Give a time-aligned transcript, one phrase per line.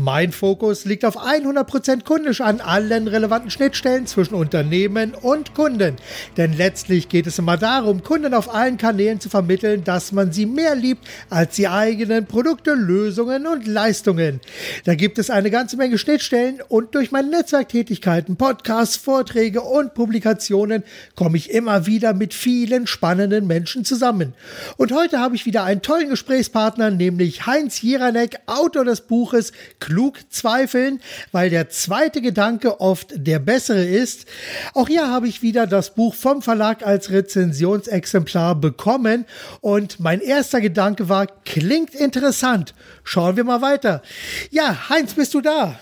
[0.00, 5.96] Mein Fokus liegt auf 100% kundisch an allen relevanten Schnittstellen zwischen Unternehmen und Kunden.
[6.36, 10.46] Denn letztlich geht es immer darum, Kunden auf allen Kanälen zu vermitteln, dass man sie
[10.46, 14.40] mehr liebt als die eigenen Produkte, Lösungen und Leistungen.
[14.84, 20.84] Da gibt es eine ganze Menge Schnittstellen und durch meine Netzwerktätigkeiten, Podcasts, Vorträge und Publikationen
[21.16, 24.34] komme ich immer wieder mit vielen spannenden Menschen zusammen.
[24.76, 29.52] Und heute habe ich wieder einen tollen Gesprächspartner, nämlich Heinz Jeranek, Autor des Buches
[29.88, 31.00] klug zweifeln,
[31.32, 34.26] weil der zweite Gedanke oft der bessere ist.
[34.74, 39.24] Auch hier habe ich wieder das Buch vom Verlag als Rezensionsexemplar bekommen
[39.62, 42.74] und mein erster Gedanke war, klingt interessant.
[43.02, 44.02] Schauen wir mal weiter.
[44.50, 45.78] Ja, Heinz, bist du da?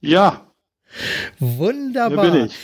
[0.00, 0.42] Ja.
[1.38, 2.24] Wunderbar.
[2.24, 2.54] Hier bin ich.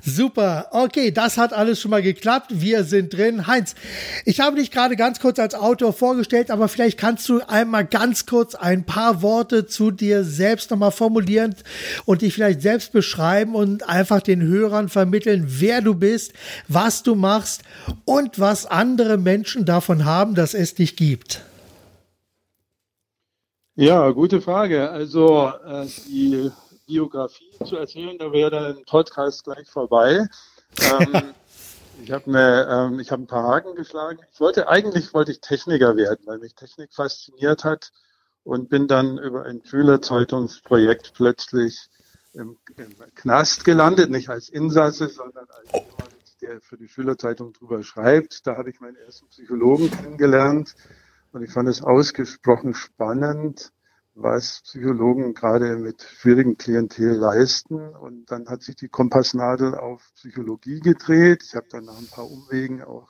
[0.00, 0.68] Super.
[0.70, 2.48] Okay, das hat alles schon mal geklappt.
[2.54, 3.46] Wir sind drin.
[3.46, 3.74] Heinz,
[4.24, 8.26] ich habe dich gerade ganz kurz als Autor vorgestellt, aber vielleicht kannst du einmal ganz
[8.26, 11.54] kurz ein paar Worte zu dir selbst nochmal formulieren
[12.04, 16.32] und dich vielleicht selbst beschreiben und einfach den Hörern vermitteln, wer du bist,
[16.68, 17.62] was du machst
[18.04, 21.42] und was andere Menschen davon haben, dass es dich gibt.
[23.74, 24.90] Ja, gute Frage.
[24.90, 26.50] Also äh, die
[26.92, 30.28] Biografie zu erzählen, da wäre dann ein Podcast gleich vorbei.
[30.78, 31.22] Ähm,
[32.02, 34.18] ich habe ähm, ich ein paar Haken geschlagen.
[34.30, 37.92] Ich wollte eigentlich wollte ich Techniker werden, weil mich Technik fasziniert hat
[38.44, 41.88] und bin dann über ein Schülerzeitungsprojekt plötzlich
[42.34, 47.82] im, im Knast gelandet, nicht als Insasse, sondern als jemand, der für die Schülerzeitung drüber
[47.82, 48.46] schreibt.
[48.46, 50.74] Da habe ich meinen ersten Psychologen kennengelernt
[51.32, 53.72] und ich fand es ausgesprochen spannend
[54.14, 57.94] was Psychologen gerade mit schwierigen Klientel leisten.
[57.94, 61.42] Und dann hat sich die Kompassnadel auf Psychologie gedreht.
[61.46, 63.08] Ich habe dann nach ein paar Umwegen auch,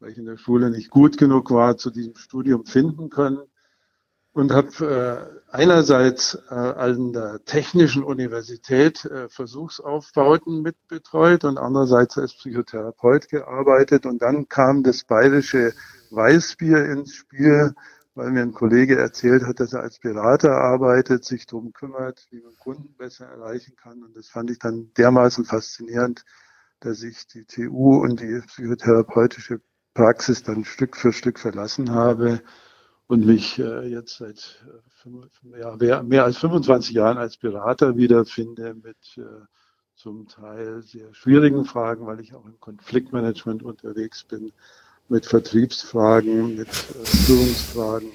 [0.00, 3.40] weil ich in der Schule nicht gut genug war, zu diesem Studium finden können.
[4.34, 12.32] Und habe äh, einerseits äh, an der Technischen Universität äh, Versuchsaufbauten mitbetreut und andererseits als
[12.32, 14.06] Psychotherapeut gearbeitet.
[14.06, 15.74] Und dann kam das bayerische
[16.10, 17.74] Weißbier ins Spiel,
[18.14, 22.40] weil mir ein Kollege erzählt hat, dass er als Berater arbeitet, sich darum kümmert, wie
[22.40, 24.02] man Kunden besser erreichen kann.
[24.02, 26.24] Und das fand ich dann dermaßen faszinierend,
[26.80, 29.60] dass ich die TU und die psychotherapeutische
[29.94, 32.42] Praxis dann Stück für Stück verlassen habe
[33.06, 34.64] und mich äh, jetzt seit
[35.04, 39.44] äh, mehr als 25 Jahren als Berater wiederfinde mit äh,
[39.94, 44.52] zum Teil sehr schwierigen Fragen, weil ich auch im Konfliktmanagement unterwegs bin
[45.08, 48.10] mit Vertriebsfragen, mit äh, Führungsfragen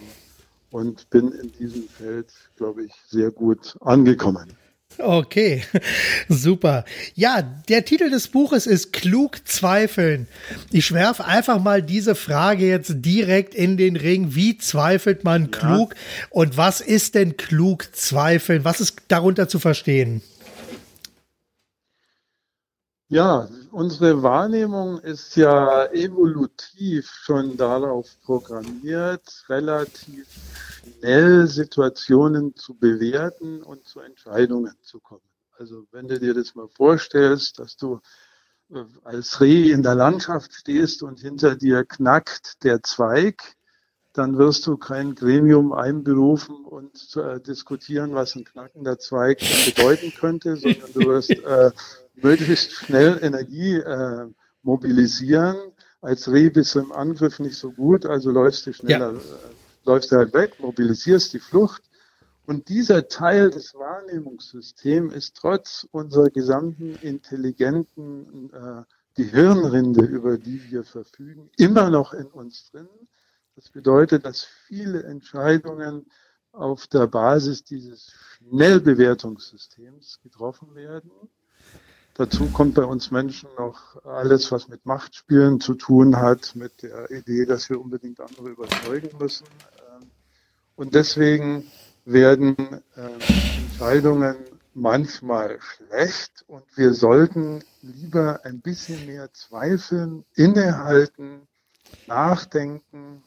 [0.71, 4.57] und bin in diesem Feld, glaube ich, sehr gut angekommen.
[4.99, 5.63] Okay,
[6.29, 6.85] super.
[7.13, 10.27] Ja, der Titel des Buches ist Klug zweifeln.
[10.71, 14.33] Ich schwerfe einfach mal diese Frage jetzt direkt in den Ring.
[14.33, 15.47] Wie zweifelt man ja.
[15.49, 15.95] klug?
[16.29, 18.63] Und was ist denn klug zweifeln?
[18.63, 20.21] Was ist darunter zu verstehen?
[23.09, 23.47] Ja,
[23.77, 30.27] unsere Wahrnehmung ist ja evolutiv schon darauf programmiert, relativ
[30.81, 35.29] schnell Situationen zu bewerten und zu Entscheidungen zu kommen.
[35.59, 37.99] Also wenn du dir das mal vorstellst, dass du
[38.73, 43.56] äh, als Reh in der Landschaft stehst und hinter dir knackt der Zweig,
[44.17, 50.55] dann wirst du kein Gremium einberufen und äh, diskutieren, was ein knackender Zweig bedeuten könnte,
[50.57, 51.71] sondern du wirst äh,
[52.15, 54.25] möglichst schnell Energie äh,
[54.63, 55.55] mobilisieren.
[56.01, 59.17] Als Reh bist du im Angriff nicht so gut, also läufst du schneller, ja.
[59.17, 61.83] äh, läufst du halt weg, mobilisierst die Flucht.
[62.47, 68.83] Und dieser Teil des Wahrnehmungssystems ist trotz unserer gesamten intelligenten äh,
[69.15, 72.87] Gehirnrinde, über die wir verfügen, immer noch in uns drin.
[73.57, 76.05] Das bedeutet, dass viele Entscheidungen
[76.51, 81.09] auf der Basis dieses Schnellbewertungssystems getroffen werden.
[82.13, 87.09] Dazu kommt bei uns Menschen noch alles, was mit Machtspielen zu tun hat, mit der
[87.09, 89.47] Idee, dass wir unbedingt andere überzeugen müssen.
[89.79, 90.11] Ähm,
[90.75, 91.65] und deswegen
[92.05, 92.55] werden
[92.95, 93.19] ähm,
[93.57, 94.35] Entscheidungen
[94.75, 101.47] manchmal schlecht und wir sollten lieber ein bisschen mehr zweifeln, innehalten,
[102.05, 103.23] nachdenken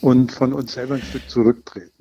[0.00, 1.97] und von uns selber ein Stück zurücktreten.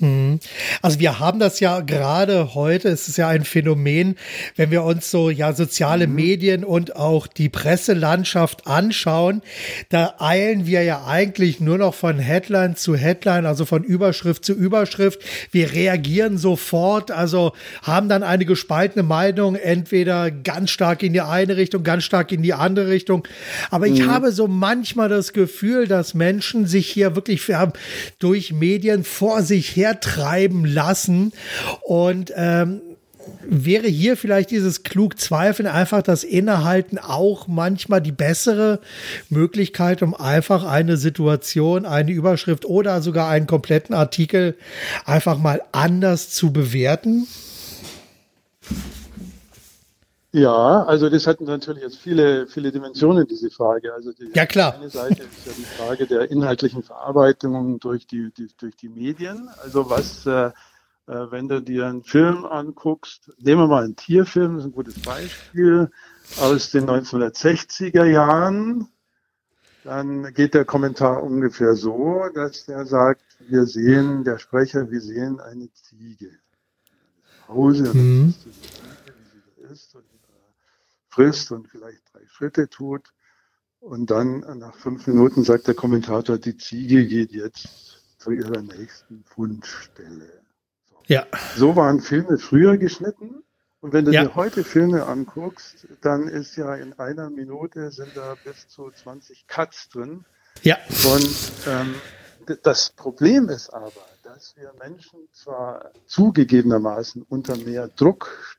[0.00, 0.40] Mhm.
[0.82, 4.16] Also wir haben das ja gerade heute, es ist ja ein Phänomen,
[4.56, 6.14] wenn wir uns so ja soziale mhm.
[6.14, 9.42] Medien und auch die Presselandschaft anschauen,
[9.88, 14.52] da eilen wir ja eigentlich nur noch von Headline zu Headline, also von Überschrift zu
[14.52, 15.20] Überschrift.
[15.50, 17.52] Wir reagieren sofort, also
[17.82, 22.42] haben dann eine gespaltene Meinung, entweder ganz stark in die eine Richtung, ganz stark in
[22.42, 23.26] die andere Richtung.
[23.70, 24.10] Aber ich mhm.
[24.10, 27.46] habe so manchmal das Gefühl, dass Menschen sich hier wirklich
[28.18, 31.32] durch Medien vor sich her treiben lassen.
[31.82, 32.80] Und ähm,
[33.42, 38.80] wäre hier vielleicht dieses klug Zweifeln einfach das Innehalten auch manchmal die bessere
[39.28, 44.56] Möglichkeit, um einfach eine Situation, eine Überschrift oder sogar einen kompletten Artikel
[45.04, 47.26] einfach mal anders zu bewerten?
[50.36, 53.94] Ja, also das hat natürlich jetzt viele, viele Dimensionen, diese Frage.
[53.94, 54.74] Also die ja, klar.
[54.74, 59.48] eine Seite ist ja die Frage der inhaltlichen Verarbeitung durch die, die durch die Medien.
[59.62, 60.52] Also was, äh, äh,
[61.06, 65.00] wenn du dir einen Film anguckst, nehmen wir mal einen Tierfilm, das ist ein gutes
[65.00, 65.90] Beispiel,
[66.38, 68.88] aus den 1960er Jahren,
[69.84, 75.40] dann geht der Kommentar ungefähr so, dass der sagt, wir sehen, der Sprecher, wir sehen
[75.40, 76.28] eine Ziege.
[77.48, 78.34] Hause, mhm.
[79.72, 80.04] ist und
[81.16, 83.12] frisst und vielleicht drei Schritte tut.
[83.80, 89.24] Und dann nach fünf Minuten sagt der Kommentator, die Ziege geht jetzt zu ihrer nächsten
[89.24, 90.42] Fundstelle.
[90.90, 90.96] So.
[91.06, 91.26] Ja.
[91.56, 93.42] So waren Filme früher geschnitten.
[93.80, 94.24] Und wenn du ja.
[94.24, 99.46] dir heute Filme anguckst, dann ist ja in einer Minute sind da bis zu 20
[99.46, 100.24] Cuts drin.
[100.62, 100.76] Ja.
[101.04, 101.36] Und
[101.66, 101.94] ähm,
[102.62, 103.92] das Problem ist aber,
[104.22, 108.58] dass wir Menschen zwar zugegebenermaßen unter mehr Druck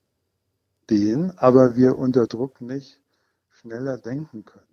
[0.87, 2.97] stehen, aber wir unter Druck nicht
[3.49, 4.63] schneller denken können.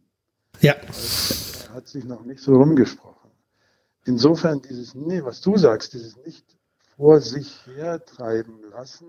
[0.61, 0.75] Ja.
[0.87, 3.31] Das hat sich noch nicht so rumgesprochen.
[4.05, 6.45] Insofern dieses, nee, was du sagst, dieses nicht
[6.97, 9.07] vor sich hertreiben lassen,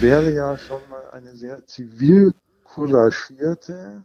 [0.00, 2.32] wäre ja schon mal eine sehr zivil
[2.64, 4.02] couragierte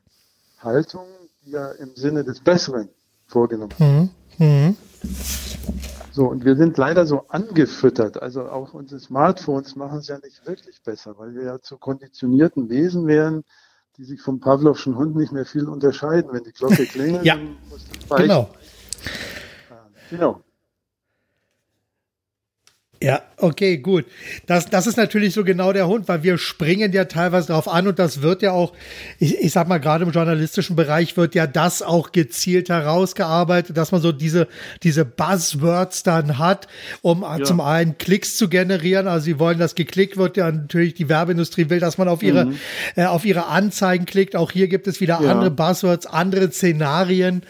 [0.57, 1.07] Haltung,
[1.45, 2.89] die ja im Sinne des Besseren
[3.27, 4.10] vorgenommen wird.
[4.39, 4.45] Mhm.
[4.45, 4.77] Mhm.
[6.12, 8.22] So, und wir sind leider so angefüttert.
[8.22, 12.70] Also auch unsere Smartphones machen es ja nicht wirklich besser, weil wir ja zu konditionierten
[12.70, 13.44] Wesen wären,
[13.98, 16.32] die sich vom Pavlovschen Hund nicht mehr viel unterscheiden.
[16.32, 18.50] Wenn die Glocke klingelt, ja, dann muss das Genau.
[20.10, 20.42] Genau.
[23.01, 24.04] Ja, okay, gut.
[24.46, 27.88] Das, das ist natürlich so genau der Hund, weil wir springen ja teilweise darauf an
[27.88, 28.74] und das wird ja auch,
[29.19, 33.94] ich, ich sag mal, gerade im journalistischen Bereich wird ja das auch gezielt herausgearbeitet, dass
[33.94, 34.50] man so diese,
[34.84, 36.68] diese Buzzwords dann hat,
[37.01, 37.42] um ja.
[37.46, 39.07] zum einen Klicks zu generieren.
[39.07, 42.48] Also sie wollen, dass geklickt wird, ja natürlich die Werbeindustrie will, dass man auf ihre,
[42.48, 42.56] mhm.
[42.98, 44.36] äh, auf ihre Anzeigen klickt.
[44.36, 45.31] Auch hier gibt es wieder ja.
[45.31, 47.44] andere Buzzwords, andere Szenarien,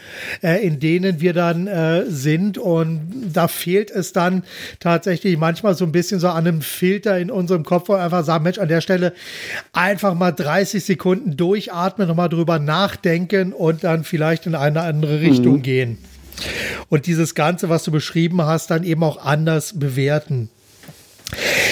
[0.43, 4.43] äh, in denen wir dann äh, sind und da fehlt es dann
[4.79, 8.23] tatsächlich manchmal so ein bisschen so an einem Filter in unserem Kopf, wo wir einfach
[8.23, 9.13] sagen, Mensch, an der Stelle
[9.73, 15.57] einfach mal 30 Sekunden durchatmen, nochmal drüber nachdenken und dann vielleicht in eine andere Richtung
[15.57, 15.61] mhm.
[15.61, 15.97] gehen.
[16.89, 20.49] Und dieses Ganze, was du beschrieben hast, dann eben auch anders bewerten.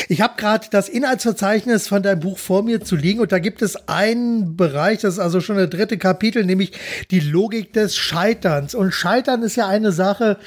[0.07, 3.61] Ich habe gerade das Inhaltsverzeichnis von deinem Buch vor mir zu liegen und da gibt
[3.61, 6.71] es einen Bereich, das ist also schon der dritte Kapitel, nämlich
[7.11, 8.75] die Logik des Scheiterns.
[8.75, 10.37] Und Scheitern ist ja eine Sache,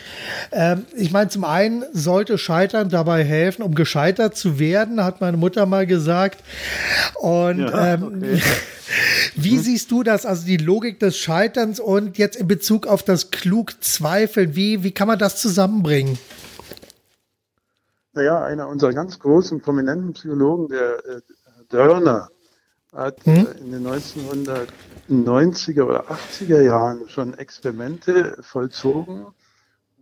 [0.51, 5.37] äh, ich meine, zum einen sollte Scheitern dabei helfen, um gescheitert zu werden, hat meine
[5.37, 6.43] Mutter mal gesagt.
[7.17, 8.41] Und ja, ähm, okay.
[9.37, 9.63] Wie hm.
[9.63, 13.73] siehst du das, also die Logik des Scheiterns und jetzt in Bezug auf das klug
[13.81, 16.19] Zweifeln, wie, wie kann man das zusammenbringen?
[18.13, 21.21] Naja, einer unserer ganz großen, prominenten Psychologen, der äh,
[21.69, 22.29] Dörner,
[22.93, 23.47] hat hm?
[23.47, 29.27] äh, in den 1990er oder 80er Jahren schon Experimente vollzogen,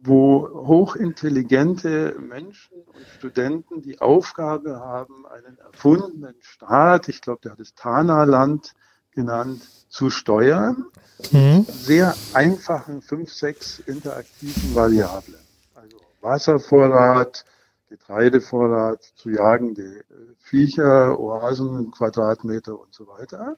[0.01, 7.61] wo hochintelligente Menschen und Studenten die Aufgabe haben, einen erfundenen Staat, ich glaube, der hat
[7.61, 8.75] es Tana-Land
[9.11, 10.87] genannt, zu steuern.
[11.33, 11.67] Mhm.
[11.69, 15.41] Sehr einfachen fünf, sechs interaktiven Variablen.
[15.75, 17.45] Also Wasservorrat,
[17.89, 20.05] Getreidevorrat zu jagende äh,
[20.39, 23.57] Viecher, Oasen, Quadratmeter und so weiter.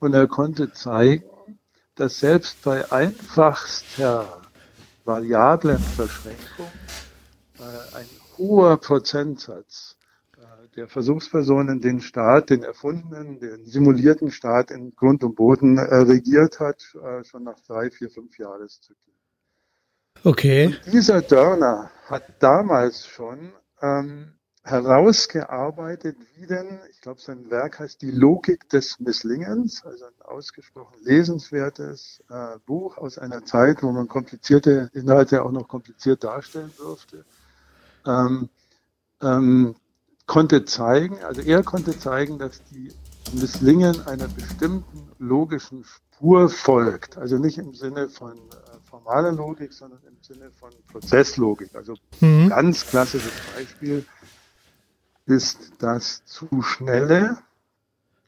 [0.00, 1.24] Und er konnte zeigen,
[1.94, 4.42] dass selbst bei einfachster
[5.04, 6.70] Variablenverschränkung
[7.58, 9.96] äh, ein hoher Prozentsatz
[10.36, 15.94] äh, der Versuchspersonen den Staat, den erfundenen, den simulierten Staat in Grund und Boden äh,
[15.96, 19.07] regiert hat, äh, schon nach drei, vier, fünf Jahreszyklen.
[20.24, 20.66] Okay.
[20.66, 24.32] Und dieser Dörner hat damals schon ähm,
[24.64, 30.96] herausgearbeitet, wie denn, ich glaube, sein Werk heißt Die Logik des Misslingens, also ein ausgesprochen
[31.02, 37.24] lesenswertes äh, Buch aus einer Zeit, wo man komplizierte Inhalte auch noch kompliziert darstellen durfte.
[38.06, 38.48] ähm,
[39.22, 39.74] ähm,
[40.26, 42.92] konnte zeigen, also er konnte zeigen, dass die
[43.32, 47.16] Misslingen einer bestimmten logischen Spur folgt.
[47.16, 51.74] Also nicht im Sinne von äh, formaler Logik, sondern im Sinne von Prozesslogik.
[51.74, 52.48] Also mhm.
[52.48, 54.04] ganz klassisches Beispiel
[55.26, 57.38] ist das zu schnelle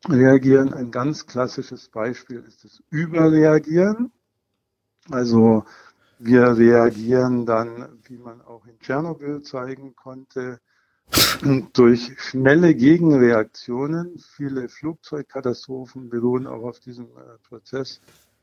[0.08, 0.72] Reagieren.
[0.72, 4.12] Ein ganz klassisches Beispiel ist das Überreagieren.
[5.10, 5.64] Also
[6.18, 10.60] wir reagieren dann, wie man auch in Tschernobyl zeigen konnte,
[11.72, 14.18] durch schnelle Gegenreaktionen.
[14.36, 18.00] Viele Flugzeugkatastrophen beruhen auch auf diesem äh, Prozess.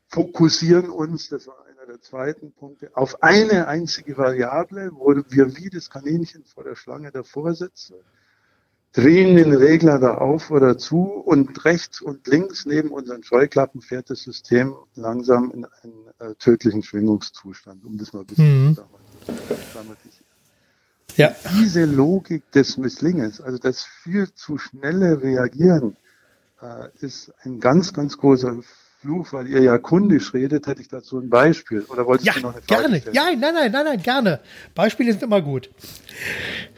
[0.08, 5.90] Fokussieren uns, das war der zweiten Punkte, auf eine einzige Variable, wo wir wie das
[5.90, 7.96] Kaninchen vor der Schlange davor sitzen
[8.92, 14.10] drehen den Regler da auf oder zu und rechts und links neben unseren Scheuklappen fährt
[14.10, 18.74] das System langsam in einen äh, tödlichen Schwingungszustand, um das mal ein bisschen mhm.
[18.74, 18.84] zu
[19.72, 20.26] dramatisieren.
[21.16, 21.34] Ja.
[21.60, 25.96] Diese Logik des Misslingens, also das viel zu schnelle Reagieren,
[26.62, 28.56] äh, ist ein ganz, ganz großer
[29.00, 31.82] Fluch, weil ihr ja kundisch redet, hätte ich dazu ein Beispiel.
[31.88, 33.00] Oder wolltest ja, du noch eine Frage gerne.
[33.00, 33.14] Stellen?
[33.14, 34.40] Ja, nein, nein, nein, nein, gerne.
[34.74, 35.70] Beispiele sind immer gut.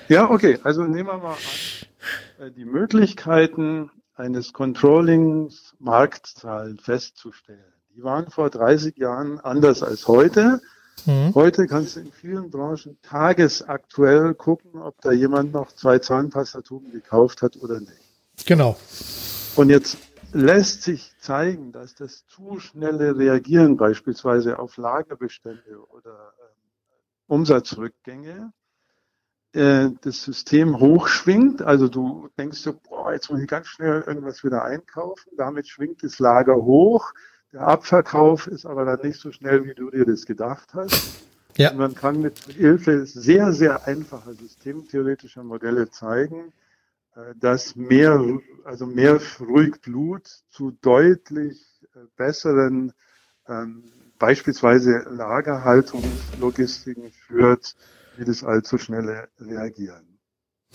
[0.08, 0.58] Ja, okay.
[0.62, 7.58] Also nehmen wir mal an, äh, die Möglichkeiten eines Controllings Marktzahlen festzustellen.
[7.96, 10.60] Die waren vor 30 Jahren anders als heute.
[11.06, 11.34] Mhm.
[11.34, 17.40] Heute kannst du in vielen Branchen tagesaktuell gucken, ob da jemand noch zwei Zahnpastatuben gekauft
[17.40, 17.92] hat oder nicht.
[18.46, 18.76] Genau.
[19.56, 19.96] Und jetzt
[20.32, 28.52] lässt sich zeigen, dass das zu schnelle Reagieren beispielsweise auf Lagerbestände oder äh, Umsatzrückgänge
[29.52, 31.62] äh, das System hochschwingt.
[31.62, 35.30] Also du denkst so, boah, jetzt muss ich ganz schnell irgendwas wieder einkaufen.
[35.36, 37.12] Damit schwingt das Lager hoch.
[37.52, 41.24] Der Abverkauf ist aber dann nicht so schnell, wie du dir das gedacht hast.
[41.56, 41.72] Ja.
[41.72, 46.52] Und man kann mit Hilfe sehr, sehr einfacher systemtheoretischer Modelle zeigen,
[47.38, 48.22] dass mehr,
[48.64, 52.92] also mehr ruhig Blut zu deutlich äh, besseren
[53.48, 53.84] ähm,
[54.18, 57.74] beispielsweise Lagerhaltungslogistiken führt,
[58.16, 60.18] wie das allzu schnelle Reagieren.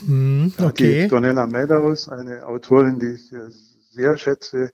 [0.01, 1.04] Mm, okay.
[1.04, 3.50] Die Donella Meadows, eine Autorin, die ich äh,
[3.92, 4.72] sehr schätze,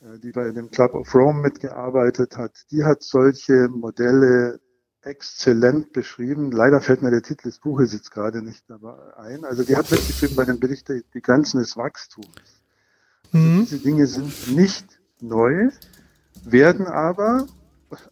[0.00, 4.60] äh, die bei dem Club of Rome mitgearbeitet hat, die hat solche Modelle
[5.02, 6.50] exzellent beschrieben.
[6.50, 9.44] Leider fällt mir der Titel des Buches jetzt gerade nicht dabei ein.
[9.44, 12.28] Also die hat mitgeschrieben bei dem Bericht die Grenzen des Wachstums.
[13.32, 13.60] Also mhm.
[13.60, 14.86] Diese Dinge sind nicht
[15.20, 15.70] neu,
[16.44, 17.46] werden aber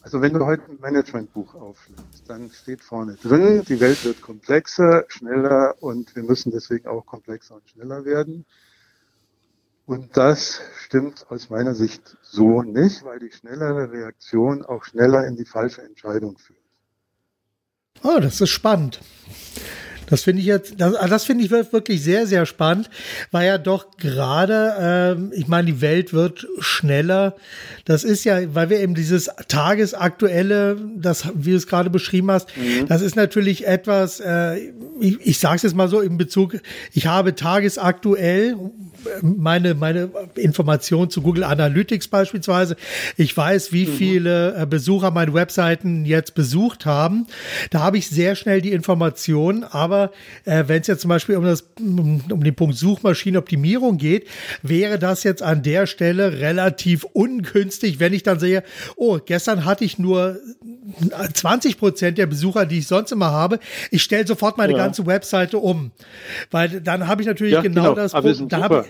[0.01, 5.05] also wenn du heute ein Managementbuch aufschlägst, dann steht vorne drin, die Welt wird komplexer,
[5.09, 8.47] schneller und wir müssen deswegen auch komplexer und schneller werden.
[9.85, 15.37] Und das stimmt aus meiner Sicht so nicht, weil die schnellere Reaktion auch schneller in
[15.37, 16.66] die falsche Entscheidung führt.
[18.03, 19.01] Oh, das ist spannend.
[20.07, 22.91] Das finde ich jetzt, das, das finde ich wirklich sehr, sehr spannend,
[23.31, 27.37] weil ja doch gerade, ähm, ich meine, die Welt wird schneller.
[27.85, 32.57] Das ist ja, weil wir eben dieses tagesaktuelle, das, wie du es gerade beschrieben hast,
[32.57, 32.87] mhm.
[32.87, 34.57] das ist natürlich etwas, äh,
[35.01, 36.59] ich, ich sage es jetzt mal so in Bezug,
[36.93, 38.57] ich habe tagesaktuell
[39.23, 42.77] meine, meine Informationen zu Google Analytics beispielsweise.
[43.17, 43.93] Ich weiß, wie mhm.
[43.93, 47.27] viele äh, Besucher meine Webseiten jetzt besucht haben.
[47.71, 50.13] Da habe ich sehr schnell die Informationen, aber aber
[50.45, 54.27] äh, wenn es jetzt zum Beispiel um, das, um, um den Punkt Suchmaschinenoptimierung geht,
[54.63, 58.63] wäre das jetzt an der Stelle relativ ungünstig, wenn ich dann sehe,
[58.97, 60.39] oh, gestern hatte ich nur
[61.35, 63.59] 20 Prozent der Besucher, die ich sonst immer habe.
[63.91, 64.79] Ich stelle sofort meine ja.
[64.79, 65.93] ganze Webseite um,
[66.51, 68.49] weil dann habe ich natürlich ja, genau, genau, das Problem.
[68.49, 68.85] Da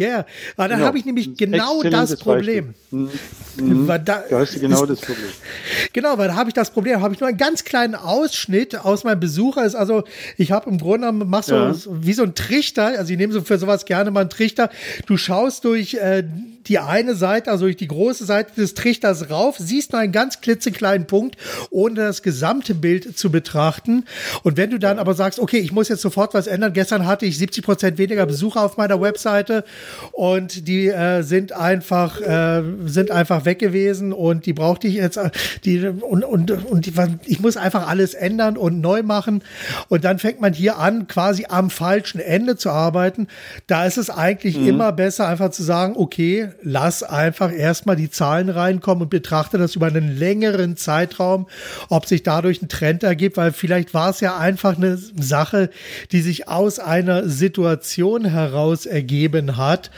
[0.00, 0.26] ja, yeah.
[0.56, 0.88] weil dann genau.
[0.88, 2.74] habe ich nämlich genau das Problem.
[2.90, 3.10] Mhm.
[3.56, 3.86] Mhm.
[3.86, 5.28] Da, da hast du genau das Problem.
[5.92, 9.04] Genau, weil da habe ich das Problem, habe ich nur einen ganz kleinen Ausschnitt aus
[9.04, 9.64] meinem Besucher.
[9.64, 10.04] Ist also,
[10.36, 11.74] ich habe im Grunde genommen, mach so ja.
[11.90, 14.70] wie so ein Trichter, also ich nehme so für sowas gerne mal einen Trichter.
[15.06, 16.24] Du schaust durch äh,
[16.66, 20.40] die eine Seite, also durch die große Seite des Trichters rauf, siehst nur einen ganz
[20.40, 21.36] klitzekleinen Punkt,
[21.70, 24.04] ohne das gesamte Bild zu betrachten.
[24.42, 27.26] Und wenn du dann aber sagst, okay, ich muss jetzt sofort was ändern, gestern hatte
[27.26, 29.64] ich 70 Prozent weniger Besucher auf meiner Webseite
[30.12, 35.18] und die äh, sind einfach äh, sind einfach weg gewesen und die brauchte ich jetzt
[35.64, 36.92] die und und und die,
[37.26, 39.42] ich muss einfach alles ändern und neu machen
[39.88, 43.28] und dann fängt man hier an quasi am falschen Ende zu arbeiten.
[43.66, 44.68] Da ist es eigentlich mhm.
[44.68, 49.76] immer besser einfach zu sagen, okay, lass einfach erstmal die Zahlen reinkommen und betrachte das
[49.76, 51.46] über einen längeren Zeitraum,
[51.88, 55.70] ob sich dadurch ein Trend ergibt, weil vielleicht war es ja einfach eine Sache,
[56.12, 59.90] die sich aus einer Situation heraus ergeben hat.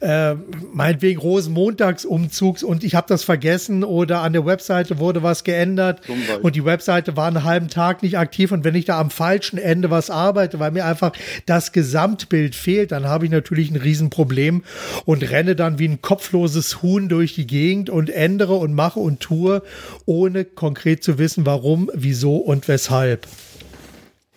[0.00, 0.34] Äh,
[0.72, 6.00] meinetwegen Rosenmontagsumzugs und ich habe das vergessen oder an der Webseite wurde was geändert
[6.42, 9.58] und die Webseite war einen halben Tag nicht aktiv und wenn ich da am falschen
[9.58, 11.12] Ende was arbeite, weil mir einfach
[11.46, 14.62] das Gesamtbild fehlt, dann habe ich natürlich ein Riesenproblem
[15.04, 19.20] und renne dann wie ein kopfloses Huhn durch die Gegend und ändere und mache und
[19.20, 19.62] tue,
[20.06, 23.26] ohne konkret zu wissen, warum, wieso und weshalb.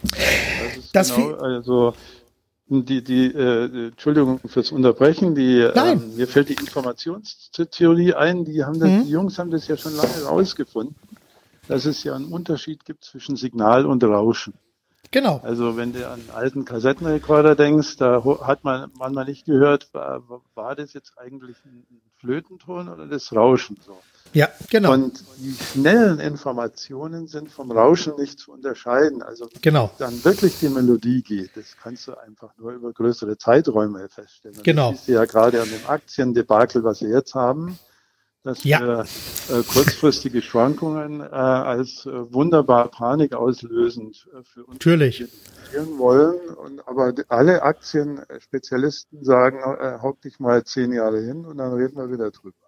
[0.04, 1.94] Das das genau, also
[2.68, 8.80] die, die, äh, Entschuldigung fürs Unterbrechen, die, äh, mir fällt die Informationstheorie ein, die haben
[8.80, 9.04] das, mhm.
[9.04, 10.96] die Jungs haben das ja schon lange rausgefunden,
[11.68, 14.54] dass es ja einen Unterschied gibt zwischen Signal und Rauschen.
[15.14, 15.40] Genau.
[15.44, 20.24] Also wenn du an alten Kassettenrekorder denkst, da hat man manchmal nicht gehört, war,
[20.56, 21.86] war das jetzt eigentlich ein
[22.18, 24.00] Flötenton oder das Rauschen so.
[24.34, 24.92] Ja, genau.
[24.94, 29.22] Und die schnellen Informationen sind vom Rauschen nicht zu unterscheiden.
[29.22, 29.92] Also genau.
[30.00, 34.58] dann wirklich die Melodie geht, das kannst du einfach nur über größere Zeiträume feststellen.
[34.64, 34.90] Genau.
[34.90, 37.78] Das siehst du ja gerade an dem Aktiendebakel, was wir jetzt haben
[38.44, 38.82] dass ja.
[38.82, 39.00] wir
[39.50, 45.26] äh, kurzfristige Schwankungen äh, als äh, wunderbar panikauslösend äh, für uns Natürlich.
[45.98, 46.50] wollen.
[46.56, 51.96] Und, aber alle Aktienspezialisten sagen, äh, hock dich mal zehn Jahre hin und dann reden
[51.96, 52.63] wir wieder drüber.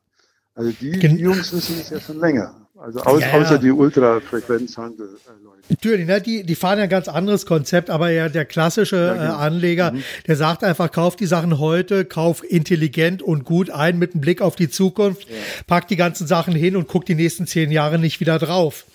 [0.56, 2.56] Also die, die Jungs wissen es ja schon länger.
[2.78, 5.62] Also aus, ja, außer die Ultrafrequenzhandel-Leute.
[5.70, 6.22] Natürlich, ne?
[6.22, 9.26] die, die fahren ja ein ganz anderes Konzept, aber ja der klassische ja, genau.
[9.26, 10.04] äh, Anleger, mhm.
[10.28, 14.42] der sagt einfach, kauf die Sachen heute, kauf intelligent und gut ein mit einem Blick
[14.42, 15.36] auf die Zukunft, ja.
[15.68, 18.86] pack die ganzen Sachen hin und guck die nächsten zehn Jahre nicht wieder drauf.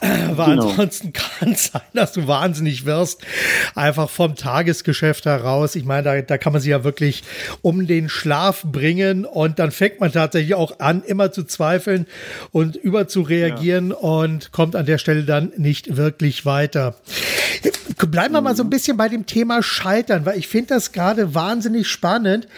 [0.00, 0.70] Aber genau.
[0.70, 3.20] ansonsten kann es sein, dass du wahnsinnig wirst,
[3.74, 5.74] einfach vom Tagesgeschäft heraus.
[5.74, 7.22] Ich meine, da, da kann man sich ja wirklich
[7.62, 12.06] um den Schlaf bringen und dann fängt man tatsächlich auch an, immer zu zweifeln
[12.50, 13.96] und über zu reagieren ja.
[13.96, 16.96] und kommt an der Stelle dann nicht wirklich weiter.
[17.96, 18.70] Bleiben wir mal so ein mhm.
[18.70, 22.48] bisschen bei dem Thema Scheitern, weil ich finde das gerade wahnsinnig spannend.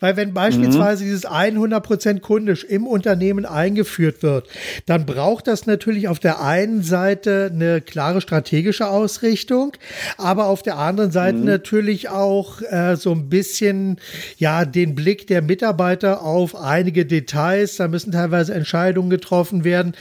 [0.00, 1.08] Weil wenn beispielsweise mhm.
[1.08, 4.46] dieses 100% kundisch im Unternehmen eingeführt wird,
[4.84, 9.72] dann braucht das natürlich auf der einen Seite eine klare strategische Ausrichtung,
[10.18, 11.44] aber auf der anderen Seite mhm.
[11.44, 13.98] natürlich auch äh, so ein bisschen
[14.38, 17.76] ja den Blick der Mitarbeiter auf einige Details.
[17.76, 19.94] Da müssen teilweise Entscheidungen getroffen werden.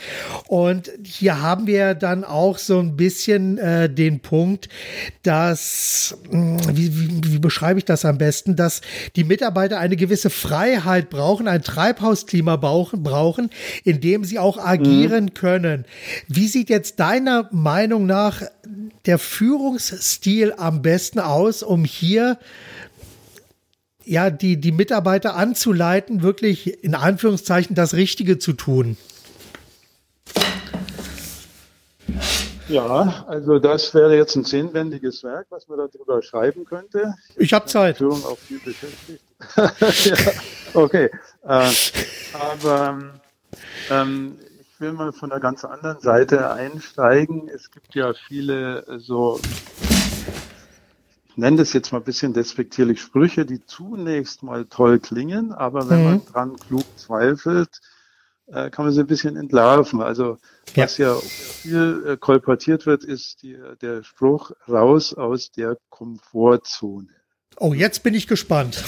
[0.48, 4.70] Und hier haben wir dann auch so ein bisschen äh, den Punkt,
[5.24, 8.82] dass, wie, wie, wie beschreibe ich das am besten, dass
[9.16, 13.50] die Mitarbeiter eine gewisse Freiheit brauchen, ein Treibhausklima brauchen,
[13.84, 15.34] in dem sie auch agieren mhm.
[15.34, 15.86] können.
[16.28, 18.42] Wie sieht jetzt deiner Meinung nach
[19.06, 22.38] der Führungsstil am besten aus, um hier
[24.06, 28.98] ja, die, die Mitarbeiter anzuleiten, wirklich in Anführungszeichen das Richtige zu tun?
[32.68, 37.14] Ja, also das wäre jetzt ein zehnwendiges Werk, was man darüber schreiben könnte.
[37.36, 37.98] Ich, ich habe Zeit.
[37.98, 39.22] Führung auch viel beschäftigt.
[40.06, 40.32] ja,
[40.74, 41.10] okay.
[41.44, 41.70] Äh,
[42.34, 43.04] aber
[43.92, 44.38] ähm,
[44.76, 47.48] ich will mal von der ganz anderen Seite einsteigen.
[47.48, 49.40] Es gibt ja viele äh, so,
[51.30, 55.90] ich nenne das jetzt mal ein bisschen despektierlich Sprüche, die zunächst mal toll klingen, aber
[55.90, 56.04] wenn mhm.
[56.04, 57.80] man dran klug zweifelt,
[58.48, 60.02] äh, kann man sie ein bisschen entlarven.
[60.02, 60.40] Also
[60.76, 67.08] was ja, ja viel äh, kolportiert wird, ist die, der Spruch raus aus der Komfortzone.
[67.60, 68.84] Oh, jetzt bin ich gespannt.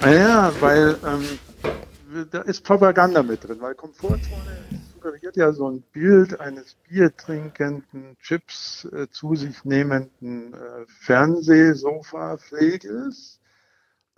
[0.00, 4.77] Ah ja, weil ähm, da ist Propaganda mit drin, weil Komfortzone
[5.08, 13.40] suggeriert ja so ein Bild eines biertrinkenden, Chips äh, zu sich nehmenden äh, Fernsehsofa-Pflegels,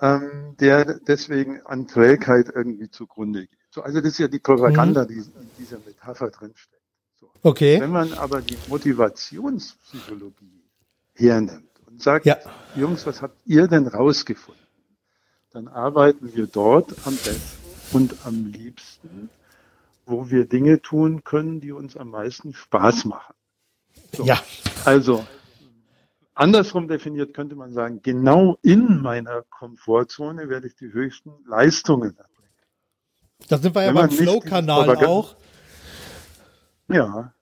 [0.01, 3.59] ähm, der deswegen an Trägheit irgendwie zugrunde geht.
[3.71, 5.09] So, also das ist ja die Propaganda, mhm.
[5.09, 6.83] die in dieser Metapher drinsteckt.
[7.21, 7.31] So.
[7.43, 7.81] Okay.
[7.81, 10.65] Wenn man aber die Motivationspsychologie
[11.15, 12.39] hernimmt und sagt, ja.
[12.75, 14.61] Jungs, was habt ihr denn rausgefunden?
[15.53, 17.61] Dann arbeiten wir dort am besten
[17.93, 19.31] und am liebsten,
[20.11, 23.35] wo wir Dinge tun können, die uns am meisten Spaß machen.
[24.13, 24.25] So.
[24.25, 24.41] Ja.
[24.85, 25.25] Also,
[26.35, 32.51] andersrum definiert könnte man sagen, genau in meiner Komfortzone werde ich die höchsten Leistungen erbringen.
[33.49, 35.37] Da sind wir ja beim Flow-Kanal auch.
[36.89, 37.33] Ja.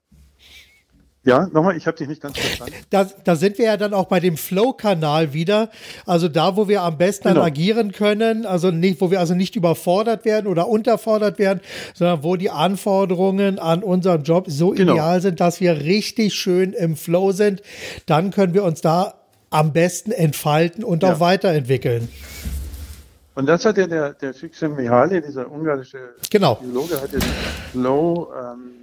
[1.29, 2.73] Ja, nochmal, ich habe dich nicht ganz verstanden.
[2.89, 5.69] Da, da sind wir ja dann auch bei dem Flow-Kanal wieder.
[6.07, 7.41] Also da, wo wir am besten genau.
[7.41, 11.61] agieren können, also nicht, wo wir also nicht überfordert werden oder unterfordert werden,
[11.93, 14.93] sondern wo die Anforderungen an unseren Job so genau.
[14.93, 17.61] ideal sind, dass wir richtig schön im Flow sind.
[18.07, 19.13] Dann können wir uns da
[19.51, 21.13] am besten entfalten und ja.
[21.13, 22.09] auch weiterentwickeln.
[23.35, 26.55] Und das hat ja der, der Csikszentmihalyi, dieser ungarische genau.
[26.55, 27.29] Biologe, hat ja den
[27.71, 28.78] Flow-Kanal ähm,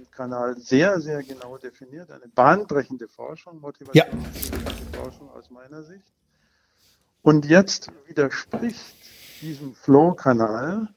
[0.57, 2.11] sehr, sehr genau definiert.
[2.11, 5.33] Eine bahnbrechende Forschung, Motivationsforschung ja.
[5.33, 6.11] aus meiner Sicht.
[7.21, 8.95] Und jetzt widerspricht
[9.41, 10.87] diesem Flow-Kanal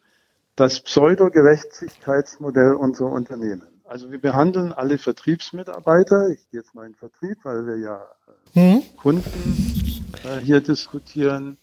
[0.57, 3.67] das Pseudo-Gerechtigkeitsmodell unserer Unternehmen.
[3.85, 8.07] Also wir behandeln alle Vertriebsmitarbeiter, ich gehe jetzt mal in Vertrieb, weil wir ja
[8.55, 8.83] mhm.
[8.97, 11.59] Kunden äh, hier diskutieren,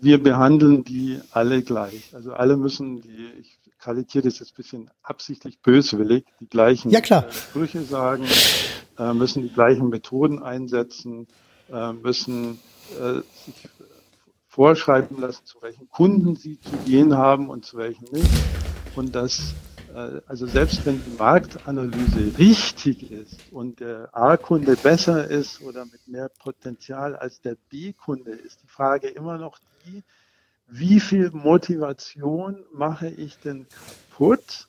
[0.00, 2.14] wir behandeln die alle gleich.
[2.14, 7.00] Also alle müssen die, ich kalikiere das jetzt ein bisschen absichtlich böswillig, die gleichen ja,
[7.00, 7.26] klar.
[7.30, 8.24] Sprüche sagen,
[8.98, 11.26] äh, müssen die gleichen Methoden einsetzen,
[11.70, 12.60] äh, müssen
[12.98, 13.68] äh, sich
[14.46, 18.30] vorschreiben lassen, zu welchen Kunden sie zu gehen haben und zu welchen nicht.
[18.94, 19.54] Und das
[20.26, 26.30] also selbst wenn die Marktanalyse richtig ist und der A-Kunde besser ist oder mit mehr
[26.30, 30.02] Potenzial als der B-Kunde, ist die Frage immer noch die,
[30.72, 34.68] wie viel Motivation mache ich denn kaputt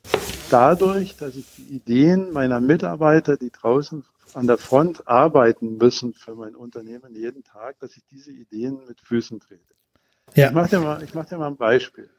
[0.50, 6.36] dadurch, dass ich die Ideen meiner Mitarbeiter, die draußen an der Front arbeiten müssen für
[6.36, 9.62] mein Unternehmen jeden Tag, dass ich diese Ideen mit Füßen trete.
[10.36, 10.48] Ja.
[10.48, 12.10] Ich mache dir, mal, ich mach dir mal ein Beispiel.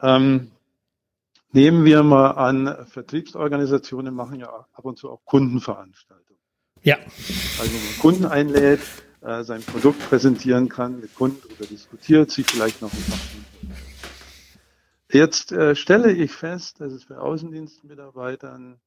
[0.00, 0.50] Ähm,
[1.52, 6.42] Nehmen wir mal an, Vertriebsorganisationen machen ja ab und zu auch Kundenveranstaltungen.
[6.82, 6.98] Ja.
[7.58, 8.80] Also wenn man Kunden einlädt,
[9.20, 13.18] äh, sein Produkt präsentieren kann, mit Kunden darüber diskutiert, sich vielleicht noch ein paar
[15.10, 18.78] Jetzt äh, stelle ich fest, dass es bei Außendienstmitarbeitern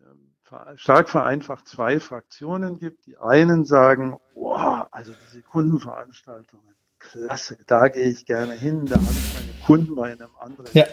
[0.00, 3.06] äh, stark vereinfacht zwei Fraktionen gibt.
[3.06, 9.10] Die einen sagen, wow, also diese Kundenveranstaltungen, klasse, da gehe ich gerne hin, da habe
[9.10, 10.84] ich meine Kunden bei einem anderen ja.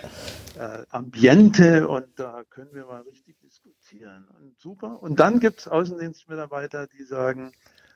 [0.57, 5.01] äh, Ambiente und da können wir mal richtig diskutieren und super.
[5.01, 7.51] Und dann gibt es Außendienstmitarbeiter, die sagen,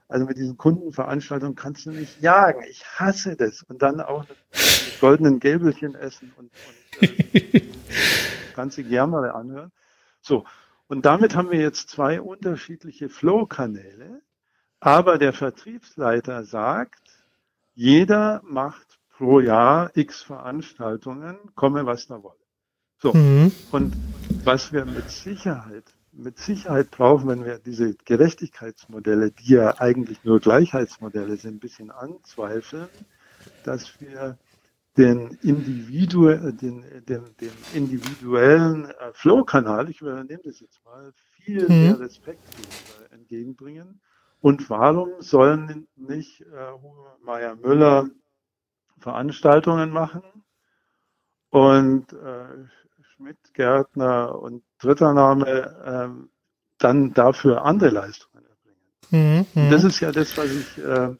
[0.07, 3.63] also mit diesen Kundenveranstaltungen kannst du nicht jagen, ich hasse das.
[3.63, 6.51] Und dann auch mit goldenen Gäbelchen essen und,
[7.01, 7.61] und äh,
[8.55, 9.71] ganze Germale anhören.
[10.21, 10.45] So,
[10.87, 14.21] und damit haben wir jetzt zwei unterschiedliche Flow-Kanäle.
[14.79, 17.01] Aber der Vertriebsleiter sagt,
[17.73, 22.39] jeder macht pro Jahr x Veranstaltungen, komme was da wolle.
[22.97, 23.13] So.
[23.13, 23.51] Mhm.
[23.71, 23.95] Und
[24.43, 30.39] was wir mit Sicherheit, mit Sicherheit brauchen, wenn wir diese Gerechtigkeitsmodelle, die ja eigentlich nur
[30.39, 32.87] Gleichheitsmodelle sind, ein bisschen anzweifeln,
[33.63, 34.37] dass wir
[34.97, 41.11] den, Individu den, den, den individuellen äh, Flow-Kanal, ich übernehme das jetzt mal,
[41.43, 41.67] viel mhm.
[41.67, 42.41] mehr Respekt
[43.11, 43.99] entgegenbringen
[44.39, 46.71] und warum sollen nicht äh,
[47.23, 48.09] Meier Müller
[48.99, 50.23] Veranstaltungen machen
[51.49, 52.65] und äh,
[53.15, 56.27] Schmidt, Gärtner und dritter Name äh,
[56.77, 59.45] dann dafür andere Leistungen erbringen?
[59.53, 61.15] Mhm, mhm, das ist ja das, was ich äh,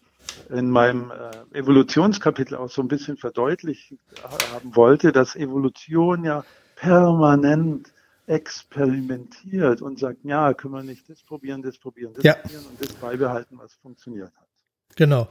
[0.49, 6.43] in meinem äh, Evolutionskapitel auch so ein bisschen verdeutlicht haben wollte, dass Evolution ja
[6.75, 7.91] permanent
[8.27, 12.33] experimentiert und sagt, ja, können wir nicht das probieren, das probieren, das ja.
[12.33, 14.47] probieren und das beibehalten, was funktioniert hat.
[14.95, 15.27] Genau.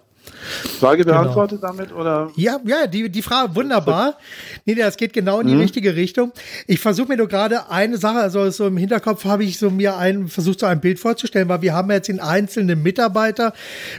[0.81, 1.73] Frage beantwortet genau.
[1.73, 2.31] damit oder?
[2.37, 4.19] Ja, ja, die, die Frage wunderbar.
[4.65, 5.61] Nee, das geht genau in die mhm.
[5.61, 6.33] richtige Richtung.
[6.67, 9.97] Ich versuche mir nur gerade eine Sache, also so im Hinterkopf habe ich so mir
[9.97, 13.53] ein, versucht so ein Bild vorzustellen, weil wir haben jetzt den einzelnen Mitarbeiter